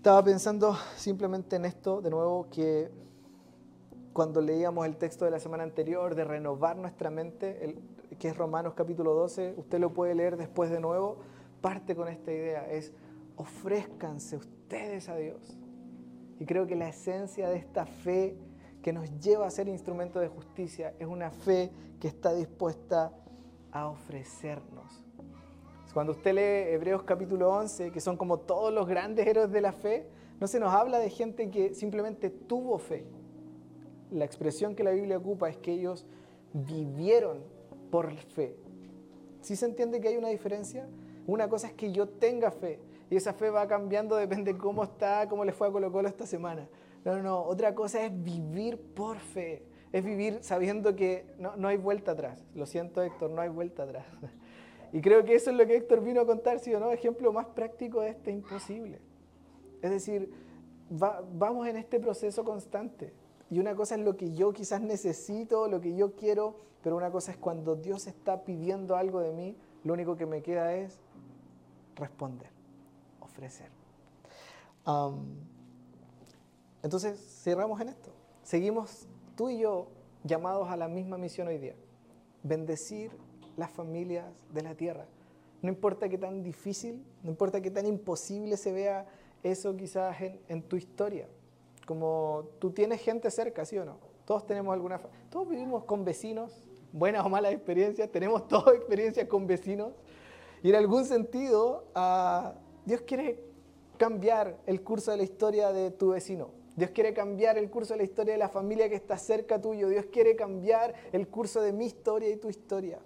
estaba 0.00 0.24
pensando 0.24 0.78
simplemente 0.96 1.56
en 1.56 1.66
esto, 1.66 2.00
de 2.00 2.08
nuevo, 2.08 2.48
que 2.50 2.90
cuando 4.14 4.40
leíamos 4.40 4.86
el 4.86 4.96
texto 4.96 5.26
de 5.26 5.30
la 5.30 5.38
semana 5.38 5.62
anterior 5.62 6.14
de 6.14 6.24
renovar 6.24 6.78
nuestra 6.78 7.10
mente, 7.10 7.76
que 8.18 8.28
es 8.28 8.36
Romanos 8.38 8.72
capítulo 8.74 9.12
12, 9.12 9.56
usted 9.58 9.78
lo 9.78 9.92
puede 9.92 10.14
leer 10.14 10.38
después 10.38 10.70
de 10.70 10.80
nuevo, 10.80 11.18
parte 11.60 11.94
con 11.94 12.08
esta 12.08 12.32
idea, 12.32 12.66
es 12.70 12.94
ofrézcanse 13.36 14.38
ustedes 14.38 15.10
a 15.10 15.16
Dios. 15.16 15.58
Y 16.38 16.46
creo 16.46 16.66
que 16.66 16.76
la 16.76 16.88
esencia 16.88 17.50
de 17.50 17.58
esta 17.58 17.84
fe 17.84 18.38
que 18.82 18.92
nos 18.92 19.10
lleva 19.20 19.46
a 19.46 19.50
ser 19.50 19.68
instrumento 19.68 20.20
de 20.20 20.28
justicia 20.28 20.94
es 20.98 21.06
una 21.06 21.30
fe 21.30 21.70
que 22.00 22.08
está 22.08 22.34
dispuesta 22.34 23.12
a 23.72 23.88
ofrecernos. 23.88 25.04
Cuando 25.92 26.12
usted 26.12 26.34
lee 26.34 26.72
Hebreos 26.74 27.02
capítulo 27.02 27.50
11, 27.50 27.90
que 27.90 28.00
son 28.00 28.16
como 28.16 28.38
todos 28.38 28.72
los 28.72 28.86
grandes 28.86 29.26
héroes 29.26 29.50
de 29.50 29.60
la 29.60 29.72
fe, 29.72 30.06
no 30.38 30.46
se 30.46 30.60
nos 30.60 30.72
habla 30.72 30.98
de 30.98 31.10
gente 31.10 31.50
que 31.50 31.74
simplemente 31.74 32.30
tuvo 32.30 32.78
fe. 32.78 33.04
La 34.10 34.24
expresión 34.24 34.74
que 34.74 34.84
la 34.84 34.92
Biblia 34.92 35.18
ocupa 35.18 35.48
es 35.48 35.56
que 35.56 35.72
ellos 35.72 36.06
vivieron 36.52 37.42
por 37.90 38.12
fe. 38.16 38.56
¿Sí 39.40 39.56
se 39.56 39.66
entiende 39.66 40.00
que 40.00 40.08
hay 40.08 40.16
una 40.16 40.28
diferencia? 40.28 40.88
Una 41.26 41.48
cosa 41.48 41.66
es 41.66 41.72
que 41.74 41.92
yo 41.92 42.08
tenga 42.08 42.50
fe 42.50 42.78
y 43.10 43.16
esa 43.16 43.32
fe 43.32 43.50
va 43.50 43.66
cambiando, 43.66 44.16
depende 44.16 44.52
de 44.52 44.58
cómo 44.58 44.84
está, 44.84 45.28
cómo 45.28 45.44
le 45.44 45.52
fue 45.52 45.68
a 45.68 45.72
Colo 45.72 45.90
Colo 45.90 46.08
esta 46.08 46.26
semana. 46.26 46.68
No, 47.04 47.16
no, 47.16 47.22
no. 47.22 47.42
Otra 47.42 47.74
cosa 47.74 48.04
es 48.04 48.22
vivir 48.22 48.78
por 48.94 49.18
fe. 49.18 49.62
es 49.92 50.04
vivir 50.04 50.38
sabiendo 50.42 50.94
que 50.94 51.34
no, 51.38 51.56
no 51.56 51.68
hay 51.68 51.76
vuelta 51.76 52.12
atrás. 52.12 52.44
Lo 52.54 52.66
siento 52.66 53.02
Héctor, 53.02 53.30
no 53.30 53.40
hay 53.40 53.48
vuelta 53.48 53.84
atrás. 53.84 54.06
Y 54.92 55.00
creo 55.00 55.24
que 55.24 55.36
eso 55.36 55.50
es 55.50 55.56
lo 55.56 55.64
que 55.68 55.76
Héctor 55.76 56.02
vino 56.02 56.20
a 56.20 56.26
contar, 56.26 56.58
¿sí 56.58 56.74
o 56.74 56.80
no? 56.80 56.90
Ejemplo 56.90 57.32
más 57.32 57.46
práctico 57.46 58.00
de 58.00 58.10
este 58.10 58.32
imposible. 58.32 59.00
Es 59.82 59.90
decir, 59.90 60.32
vamos 60.90 61.68
en 61.68 61.76
este 61.76 62.00
proceso 62.00 62.44
constante. 62.44 63.12
Y 63.50 63.58
una 63.58 63.74
cosa 63.74 63.94
es 63.94 64.00
lo 64.00 64.16
que 64.16 64.32
yo 64.32 64.52
quizás 64.52 64.80
necesito, 64.80 65.68
lo 65.68 65.80
que 65.80 65.94
yo 65.94 66.14
quiero, 66.14 66.56
pero 66.82 66.96
una 66.96 67.10
cosa 67.10 67.32
es 67.32 67.36
cuando 67.36 67.76
Dios 67.76 68.06
está 68.06 68.44
pidiendo 68.44 68.96
algo 68.96 69.20
de 69.20 69.32
mí, 69.32 69.56
lo 69.84 69.92
único 69.92 70.16
que 70.16 70.26
me 70.26 70.42
queda 70.42 70.74
es 70.74 70.98
responder, 71.96 72.50
ofrecer. 73.20 73.68
Entonces, 76.82 77.18
cerramos 77.42 77.80
en 77.80 77.90
esto. 77.90 78.10
Seguimos 78.42 79.06
tú 79.36 79.50
y 79.50 79.58
yo 79.58 79.88
llamados 80.24 80.68
a 80.68 80.76
la 80.76 80.88
misma 80.88 81.18
misión 81.18 81.48
hoy 81.48 81.58
día. 81.58 81.74
Bendecir 82.42 83.10
las 83.56 83.70
familias 83.70 84.26
de 84.52 84.62
la 84.62 84.74
tierra. 84.74 85.06
No 85.62 85.68
importa 85.68 86.08
qué 86.08 86.16
tan 86.16 86.42
difícil, 86.42 87.04
no 87.22 87.30
importa 87.30 87.60
qué 87.60 87.70
tan 87.70 87.86
imposible 87.86 88.56
se 88.56 88.72
vea 88.72 89.06
eso 89.42 89.76
quizás 89.76 90.16
en, 90.48 90.62
tu 90.62 90.76
historia. 90.76 91.28
Como 91.86 92.48
tú 92.58 92.70
tienes 92.70 93.02
gente 93.02 93.30
cerca, 93.30 93.64
¿sí 93.64 93.76
o 93.76 93.84
no? 93.84 93.98
Todos 94.24 94.46
tenemos 94.46 94.72
alguna... 94.72 95.00
Todos 95.28 95.48
vivimos 95.48 95.84
con 95.84 96.04
vecinos, 96.04 96.52
buenas 96.92 97.24
o 97.26 97.28
malas 97.28 97.52
experiencias, 97.52 98.10
tenemos 98.10 98.48
todas 98.48 98.74
experiencias 98.74 99.28
con 99.28 99.46
vecinos. 99.46 99.92
Y 100.62 100.70
en 100.70 100.76
algún 100.76 101.04
sentido, 101.04 101.84
ah, 101.94 102.54
Dios 102.86 103.02
quiere 103.02 103.42
cambiar 103.98 104.58
el 104.66 104.82
curso 104.82 105.10
de 105.10 105.18
la 105.18 105.22
historia 105.24 105.72
de 105.72 105.90
tu 105.90 106.10
vecino. 106.10 106.59
Dios 106.80 106.92
quiere 106.92 107.12
cambiar 107.12 107.58
el 107.58 107.68
curso 107.68 107.92
de 107.92 107.98
la 107.98 108.04
historia 108.04 108.32
de 108.32 108.38
la 108.38 108.48
familia 108.48 108.88
que 108.88 108.94
está 108.94 109.18
cerca 109.18 109.60
tuyo. 109.60 109.90
Dios 109.90 110.06
quiere 110.06 110.34
cambiar 110.34 110.94
el 111.12 111.28
curso 111.28 111.60
de 111.60 111.74
mi 111.74 111.84
historia 111.84 112.30
y 112.30 112.38
tu 112.38 112.48
historia. 112.48 112.98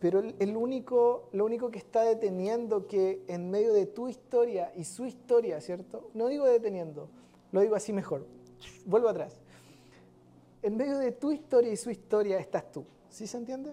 Pero 0.00 0.18
el 0.18 0.56
único, 0.56 1.28
lo 1.30 1.44
único 1.44 1.70
que 1.70 1.78
está 1.78 2.02
deteniendo 2.02 2.88
que 2.88 3.22
en 3.28 3.48
medio 3.48 3.72
de 3.72 3.86
tu 3.86 4.08
historia 4.08 4.72
y 4.74 4.82
su 4.82 5.06
historia, 5.06 5.60
¿cierto? 5.60 6.10
No 6.14 6.26
digo 6.26 6.46
deteniendo, 6.46 7.08
lo 7.52 7.60
digo 7.60 7.76
así 7.76 7.92
mejor. 7.92 8.26
Vuelvo 8.84 9.08
atrás. 9.08 9.38
En 10.62 10.76
medio 10.76 10.98
de 10.98 11.12
tu 11.12 11.30
historia 11.30 11.70
y 11.70 11.76
su 11.76 11.90
historia 11.90 12.40
estás 12.40 12.72
tú. 12.72 12.84
¿Sí 13.08 13.28
se 13.28 13.38
entiende? 13.38 13.72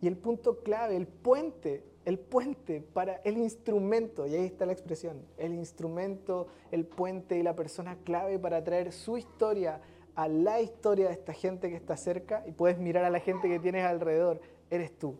Y 0.00 0.06
el 0.06 0.16
punto 0.16 0.60
clave, 0.60 0.94
el 0.94 1.08
puente, 1.08 1.82
el 2.04 2.18
puente 2.18 2.80
para 2.80 3.16
el 3.24 3.38
instrumento, 3.38 4.26
y 4.26 4.34
ahí 4.34 4.46
está 4.46 4.66
la 4.66 4.72
expresión, 4.72 5.24
el 5.36 5.54
instrumento, 5.54 6.48
el 6.70 6.84
puente 6.84 7.38
y 7.38 7.42
la 7.42 7.54
persona 7.54 7.96
clave 8.04 8.38
para 8.38 8.62
traer 8.64 8.92
su 8.92 9.18
historia 9.18 9.80
a 10.14 10.28
la 10.28 10.60
historia 10.60 11.06
de 11.06 11.12
esta 11.12 11.32
gente 11.32 11.70
que 11.70 11.76
está 11.76 11.96
cerca 11.96 12.44
y 12.46 12.52
puedes 12.52 12.78
mirar 12.78 13.04
a 13.04 13.10
la 13.10 13.20
gente 13.20 13.48
que 13.48 13.58
tienes 13.58 13.84
alrededor, 13.84 14.40
eres 14.70 14.98
tú. 14.98 15.16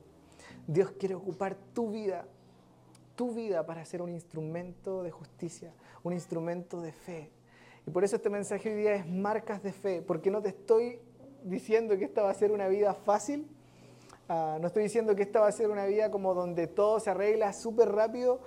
Dios 0.66 0.92
quiere 0.92 1.14
ocupar 1.14 1.56
tu 1.72 1.90
vida, 1.90 2.26
tu 3.14 3.32
vida 3.32 3.64
para 3.64 3.84
ser 3.84 4.02
un 4.02 4.10
instrumento 4.10 5.02
de 5.02 5.10
justicia, 5.10 5.72
un 6.02 6.12
instrumento 6.12 6.80
de 6.80 6.92
fe. 6.92 7.30
Y 7.86 7.90
por 7.90 8.04
eso 8.04 8.16
este 8.16 8.30
mensaje 8.30 8.70
hoy 8.70 8.76
día 8.76 8.94
es 8.94 9.06
marcas 9.06 9.62
de 9.62 9.72
fe, 9.72 10.02
porque 10.02 10.30
no 10.30 10.42
te 10.42 10.50
estoy 10.50 11.00
diciendo 11.42 11.96
que 11.96 12.04
esta 12.04 12.22
va 12.22 12.30
a 12.30 12.34
ser 12.34 12.52
una 12.52 12.68
vida 12.68 12.94
fácil, 12.94 13.48
ah, 14.28 14.58
no 14.60 14.66
estoy 14.66 14.84
diciendo 14.84 15.14
que 15.14 15.22
esta 15.22 15.40
va 15.40 15.48
a 15.48 15.52
ser 15.52 15.70
una 15.70 15.86
vida 15.86 16.10
como 16.10 16.34
donde 16.34 16.66
todo 16.66 17.00
se 17.00 17.10
arregla 17.10 17.52
súper 17.52 17.90
rápido. 17.90 18.40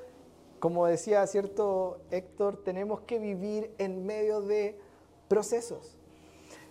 Como 0.60 0.86
decía 0.88 1.26
cierto 1.28 2.00
Héctor, 2.12 2.64
tenemos 2.64 3.02
que 3.02 3.20
vivir 3.20 3.72
en 3.78 4.06
medio 4.06 4.42
de 4.42 4.80
procesos. 5.28 5.98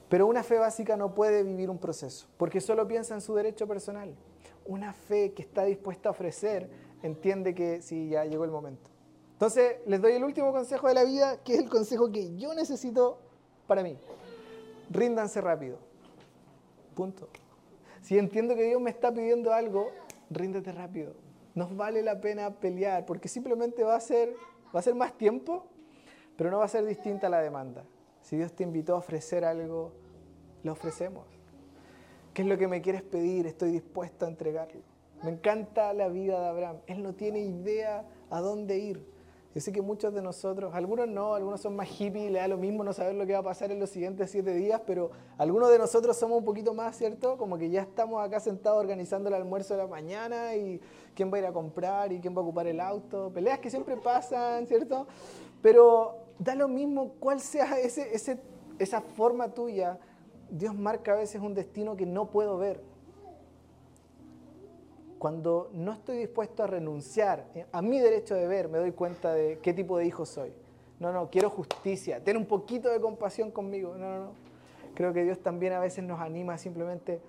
Pero 0.08 0.26
una 0.26 0.42
fe 0.42 0.58
básica 0.58 0.96
no 0.96 1.14
puede 1.14 1.42
vivir 1.42 1.70
un 1.70 1.78
proceso, 1.78 2.26
porque 2.36 2.60
solo 2.60 2.86
piensa 2.86 3.14
en 3.14 3.20
su 3.20 3.34
derecho 3.34 3.66
personal. 3.66 4.14
Una 4.66 4.92
fe 4.92 5.32
que 5.32 5.42
está 5.42 5.64
dispuesta 5.64 6.08
a 6.08 6.12
ofrecer 6.12 6.70
entiende 7.02 7.54
que 7.54 7.82
sí, 7.82 8.08
ya 8.10 8.24
llegó 8.24 8.44
el 8.44 8.50
momento. 8.50 8.90
Entonces, 9.32 9.78
les 9.86 10.00
doy 10.00 10.12
el 10.12 10.24
último 10.24 10.52
consejo 10.52 10.88
de 10.88 10.94
la 10.94 11.04
vida, 11.04 11.42
que 11.42 11.54
es 11.54 11.58
el 11.60 11.68
consejo 11.68 12.10
que 12.12 12.34
yo 12.36 12.54
necesito 12.54 13.18
para 13.66 13.82
mí. 13.82 13.98
Ríndanse 14.90 15.40
rápido. 15.40 15.78
Punto. 16.94 17.28
Si 18.04 18.18
entiendo 18.18 18.54
que 18.54 18.64
Dios 18.64 18.82
me 18.82 18.90
está 18.90 19.14
pidiendo 19.14 19.54
algo, 19.54 19.90
ríndete 20.28 20.72
rápido. 20.72 21.14
Nos 21.54 21.74
vale 21.74 22.02
la 22.02 22.20
pena 22.20 22.50
pelear, 22.50 23.06
porque 23.06 23.28
simplemente 23.28 23.82
va 23.82 23.96
a 23.96 24.00
ser, 24.00 24.34
va 24.76 24.80
a 24.80 24.82
ser 24.82 24.94
más 24.94 25.16
tiempo, 25.16 25.64
pero 26.36 26.50
no 26.50 26.58
va 26.58 26.66
a 26.66 26.68
ser 26.68 26.84
distinta 26.84 27.30
la 27.30 27.40
demanda. 27.40 27.86
Si 28.20 28.36
Dios 28.36 28.52
te 28.52 28.62
invitó 28.62 28.94
a 28.94 28.98
ofrecer 28.98 29.42
algo, 29.46 29.94
lo 30.64 30.72
ofrecemos. 30.72 31.24
¿Qué 32.34 32.42
es 32.42 32.48
lo 32.48 32.58
que 32.58 32.68
me 32.68 32.82
quieres 32.82 33.02
pedir? 33.02 33.46
Estoy 33.46 33.72
dispuesto 33.72 34.26
a 34.26 34.28
entregarlo. 34.28 34.82
Me 35.22 35.30
encanta 35.30 35.94
la 35.94 36.08
vida 36.08 36.38
de 36.38 36.46
Abraham. 36.46 36.76
Él 36.86 37.02
no 37.02 37.14
tiene 37.14 37.38
idea 37.38 38.06
a 38.28 38.40
dónde 38.42 38.80
ir. 38.80 39.13
Yo 39.54 39.60
sé 39.60 39.70
que 39.70 39.80
muchos 39.80 40.12
de 40.12 40.20
nosotros, 40.20 40.74
algunos 40.74 41.06
no, 41.06 41.34
algunos 41.34 41.60
son 41.60 41.76
más 41.76 41.88
hippies, 41.88 42.30
le 42.32 42.40
da 42.40 42.48
lo 42.48 42.58
mismo 42.58 42.82
no 42.82 42.92
saber 42.92 43.14
lo 43.14 43.24
que 43.24 43.34
va 43.34 43.38
a 43.38 43.42
pasar 43.44 43.70
en 43.70 43.78
los 43.78 43.88
siguientes 43.88 44.28
siete 44.30 44.52
días, 44.52 44.80
pero 44.84 45.12
algunos 45.38 45.70
de 45.70 45.78
nosotros 45.78 46.16
somos 46.16 46.38
un 46.38 46.44
poquito 46.44 46.74
más, 46.74 46.96
¿cierto? 46.96 47.36
Como 47.36 47.56
que 47.56 47.70
ya 47.70 47.82
estamos 47.82 48.20
acá 48.20 48.40
sentados 48.40 48.80
organizando 48.80 49.28
el 49.28 49.34
almuerzo 49.36 49.74
de 49.74 49.82
la 49.82 49.86
mañana 49.86 50.56
y 50.56 50.80
quién 51.14 51.32
va 51.32 51.36
a 51.36 51.40
ir 51.40 51.46
a 51.46 51.52
comprar 51.52 52.12
y 52.12 52.20
quién 52.20 52.34
va 52.34 52.40
a 52.40 52.42
ocupar 52.42 52.66
el 52.66 52.80
auto. 52.80 53.30
Peleas 53.32 53.60
que 53.60 53.70
siempre 53.70 53.96
pasan, 53.96 54.66
¿cierto? 54.66 55.06
Pero 55.62 56.16
da 56.38 56.56
lo 56.56 56.66
mismo 56.66 57.12
cuál 57.20 57.38
sea 57.38 57.78
ese, 57.78 58.12
ese, 58.12 58.40
esa 58.80 59.00
forma 59.00 59.54
tuya 59.54 60.00
Dios 60.50 60.74
marca 60.74 61.12
a 61.12 61.16
veces 61.16 61.40
un 61.40 61.54
destino 61.54 61.96
que 61.96 62.06
no 62.06 62.30
puedo 62.30 62.58
ver. 62.58 62.80
Cuando 65.24 65.70
no 65.72 65.94
estoy 65.94 66.18
dispuesto 66.18 66.64
a 66.64 66.66
renunciar 66.66 67.46
a 67.72 67.80
mi 67.80 67.98
derecho 67.98 68.34
de 68.34 68.46
ver, 68.46 68.68
me 68.68 68.76
doy 68.76 68.92
cuenta 68.92 69.32
de 69.32 69.58
qué 69.62 69.72
tipo 69.72 69.96
de 69.96 70.04
hijo 70.04 70.26
soy. 70.26 70.52
No, 71.00 71.14
no, 71.14 71.30
quiero 71.30 71.48
justicia, 71.48 72.22
ten 72.22 72.36
un 72.36 72.44
poquito 72.44 72.90
de 72.90 73.00
compasión 73.00 73.50
conmigo. 73.50 73.96
No, 73.96 74.10
no, 74.10 74.24
no. 74.26 74.32
Creo 74.94 75.14
que 75.14 75.24
Dios 75.24 75.38
también 75.38 75.72
a 75.72 75.80
veces 75.80 76.04
nos 76.04 76.20
anima 76.20 76.58
simplemente 76.58 77.22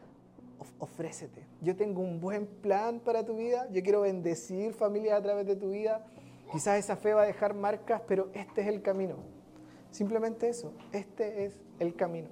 ofrécete. 0.78 1.46
Yo 1.62 1.78
tengo 1.78 2.02
un 2.02 2.20
buen 2.20 2.48
plan 2.48 3.00
para 3.00 3.26
tu 3.26 3.38
vida, 3.38 3.66
yo 3.72 3.82
quiero 3.82 4.02
bendecir 4.02 4.74
familias 4.74 5.18
a 5.18 5.22
través 5.22 5.48
de 5.48 5.56
tu 5.56 5.70
vida. 5.70 6.06
Quizás 6.52 6.78
esa 6.78 6.98
fe 6.98 7.14
va 7.14 7.22
a 7.22 7.26
dejar 7.26 7.54
marcas, 7.54 8.02
pero 8.06 8.28
este 8.34 8.60
es 8.60 8.68
el 8.68 8.82
camino. 8.82 9.16
Simplemente 9.92 10.50
eso, 10.50 10.74
este 10.92 11.46
es 11.46 11.62
el 11.80 11.96
camino. 11.96 12.28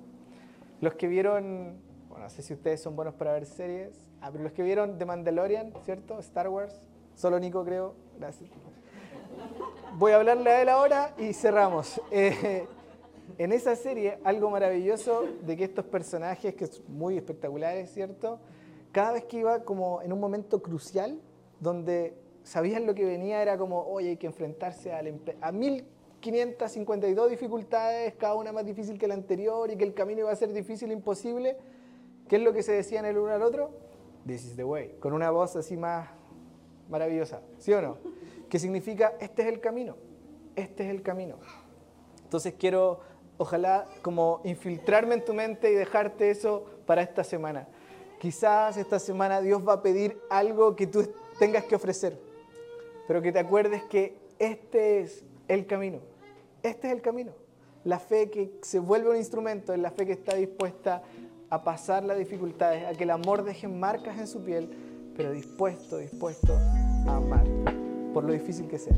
Los 0.82 0.96
que 0.96 1.08
vieron, 1.08 1.78
bueno, 2.10 2.26
no 2.26 2.30
sé 2.30 2.42
si 2.42 2.54
ustedes 2.54 2.82
son 2.82 2.98
buenos 2.98 3.14
para 3.14 3.32
ver 3.32 3.46
series, 3.46 4.13
ah, 4.24 4.30
pero 4.32 4.44
los 4.44 4.54
que 4.54 4.64
vieron 4.64 4.98
The 4.98 5.06
Mandalorian, 5.06 5.74
¿cierto? 5.84 6.20
Star 6.20 6.50
Wars, 6.50 6.82
solo 7.16 7.40
Nico 7.40 7.64
creo, 7.64 7.94
gracias. 8.18 8.50
Voy 9.98 10.12
a 10.12 10.16
hablarle 10.16 10.50
a 10.50 10.62
él 10.62 10.70
ahora 10.70 11.14
y 11.18 11.34
cerramos. 11.34 12.02
Eh, 12.12 12.66
en 13.38 13.52
esa 13.52 13.76
serie, 13.76 14.20
algo 14.24 14.50
maravilloso 14.50 15.24
de 15.42 15.58
que 15.58 15.64
estos 15.64 15.86
personajes, 15.86 16.56
que 16.56 16.68
son 16.68 16.84
muy 16.88 17.18
espectaculares, 17.18 17.92
¿cierto? 17.92 18.40
Cada 18.92 19.14
vez 19.14 19.26
que 19.26 19.40
iba 19.40 19.64
como 19.64 20.02
en 20.02 20.14
un 20.14 20.20
momento 20.20 20.62
crucial, 20.62 21.20
donde 21.60 22.16
sabían 22.44 22.86
lo 22.86 22.94
que 22.94 23.06
venía, 23.06 23.42
era 23.42 23.58
como, 23.58 23.86
oye, 23.86 24.10
hay 24.10 24.18
que 24.18 24.28
enfrentarse 24.28 24.92
a 24.94 25.52
mil 25.52 25.86
552 26.24 27.30
dificultades, 27.30 28.14
cada 28.16 28.36
una 28.36 28.54
más 28.54 28.66
difícil 28.66 28.98
que 28.98 29.10
la 29.10 29.14
anterior 29.14 29.70
y 29.70 29.76
que 29.76 29.84
el 29.84 29.94
camino 29.94 30.22
iba 30.22 30.32
a 30.32 30.36
ser 30.36 30.54
difícil, 30.54 30.90
imposible. 30.92 31.58
¿Qué 32.30 32.38
es 32.38 32.42
lo 32.42 32.54
que 32.54 32.64
se 32.64 32.72
decían 32.72 33.06
el 33.06 33.18
uno 33.18 33.34
al 33.34 33.42
otro? 33.42 33.72
This 34.26 34.46
is 34.46 34.56
the 34.56 34.64
way, 34.64 34.96
con 35.00 35.14
una 35.14 35.32
voz 35.32 35.56
así 35.56 35.76
más 35.76 36.08
maravillosa, 36.90 37.42
¿sí 37.58 37.74
o 37.74 37.82
no? 37.82 37.98
Que 38.50 38.58
significa, 38.58 39.16
este 39.20 39.42
es 39.42 39.48
el 39.50 39.60
camino, 39.60 39.98
este 40.56 40.86
es 40.86 40.90
el 40.90 41.02
camino. 41.02 41.38
Entonces 42.24 42.54
quiero, 42.58 43.02
ojalá, 43.38 43.88
como 44.02 44.42
infiltrarme 44.46 45.16
en 45.16 45.26
tu 45.26 45.34
mente 45.34 45.72
y 45.72 45.76
dejarte 45.76 46.30
eso 46.30 46.66
para 46.86 47.02
esta 47.02 47.24
semana. 47.24 47.68
Quizás 48.20 48.78
esta 48.78 49.00
semana 49.00 49.42
Dios 49.42 49.68
va 49.68 49.74
a 49.74 49.82
pedir 49.82 50.18
algo 50.30 50.76
que 50.76 50.88
tú 50.88 51.12
tengas 51.38 51.66
que 51.66 51.76
ofrecer, 51.76 52.18
pero 53.08 53.22
que 53.22 53.34
te 53.34 53.40
acuerdes 53.40 53.84
que 53.84 54.18
este 54.40 55.02
es 55.02 55.26
el 55.50 55.66
camino. 55.66 56.00
Este 56.62 56.88
es 56.88 56.94
el 56.94 57.02
camino. 57.02 57.34
La 57.84 58.00
fe 58.00 58.30
que 58.30 58.60
se 58.62 58.80
vuelve 58.80 59.10
un 59.10 59.18
instrumento 59.18 59.74
es 59.74 59.80
la 59.80 59.92
fe 59.92 60.06
que 60.06 60.14
está 60.14 60.36
dispuesta 60.36 61.04
a 61.54 61.64
pasar 61.64 62.04
las 62.04 62.18
dificultades, 62.18 62.84
a 62.84 62.98
que 62.98 63.04
el 63.04 63.12
amor 63.12 63.44
deje 63.44 63.68
marcas 63.68 64.18
en 64.18 64.26
su 64.26 64.44
piel, 64.44 64.68
pero 65.16 65.32
dispuesto, 65.32 66.00
dispuesto 66.00 66.58
a 67.08 67.18
amar, 67.18 67.46
por 68.12 68.24
lo 68.24 68.34
difícil 68.34 68.68
que 68.68 68.80
sea. 68.80 68.96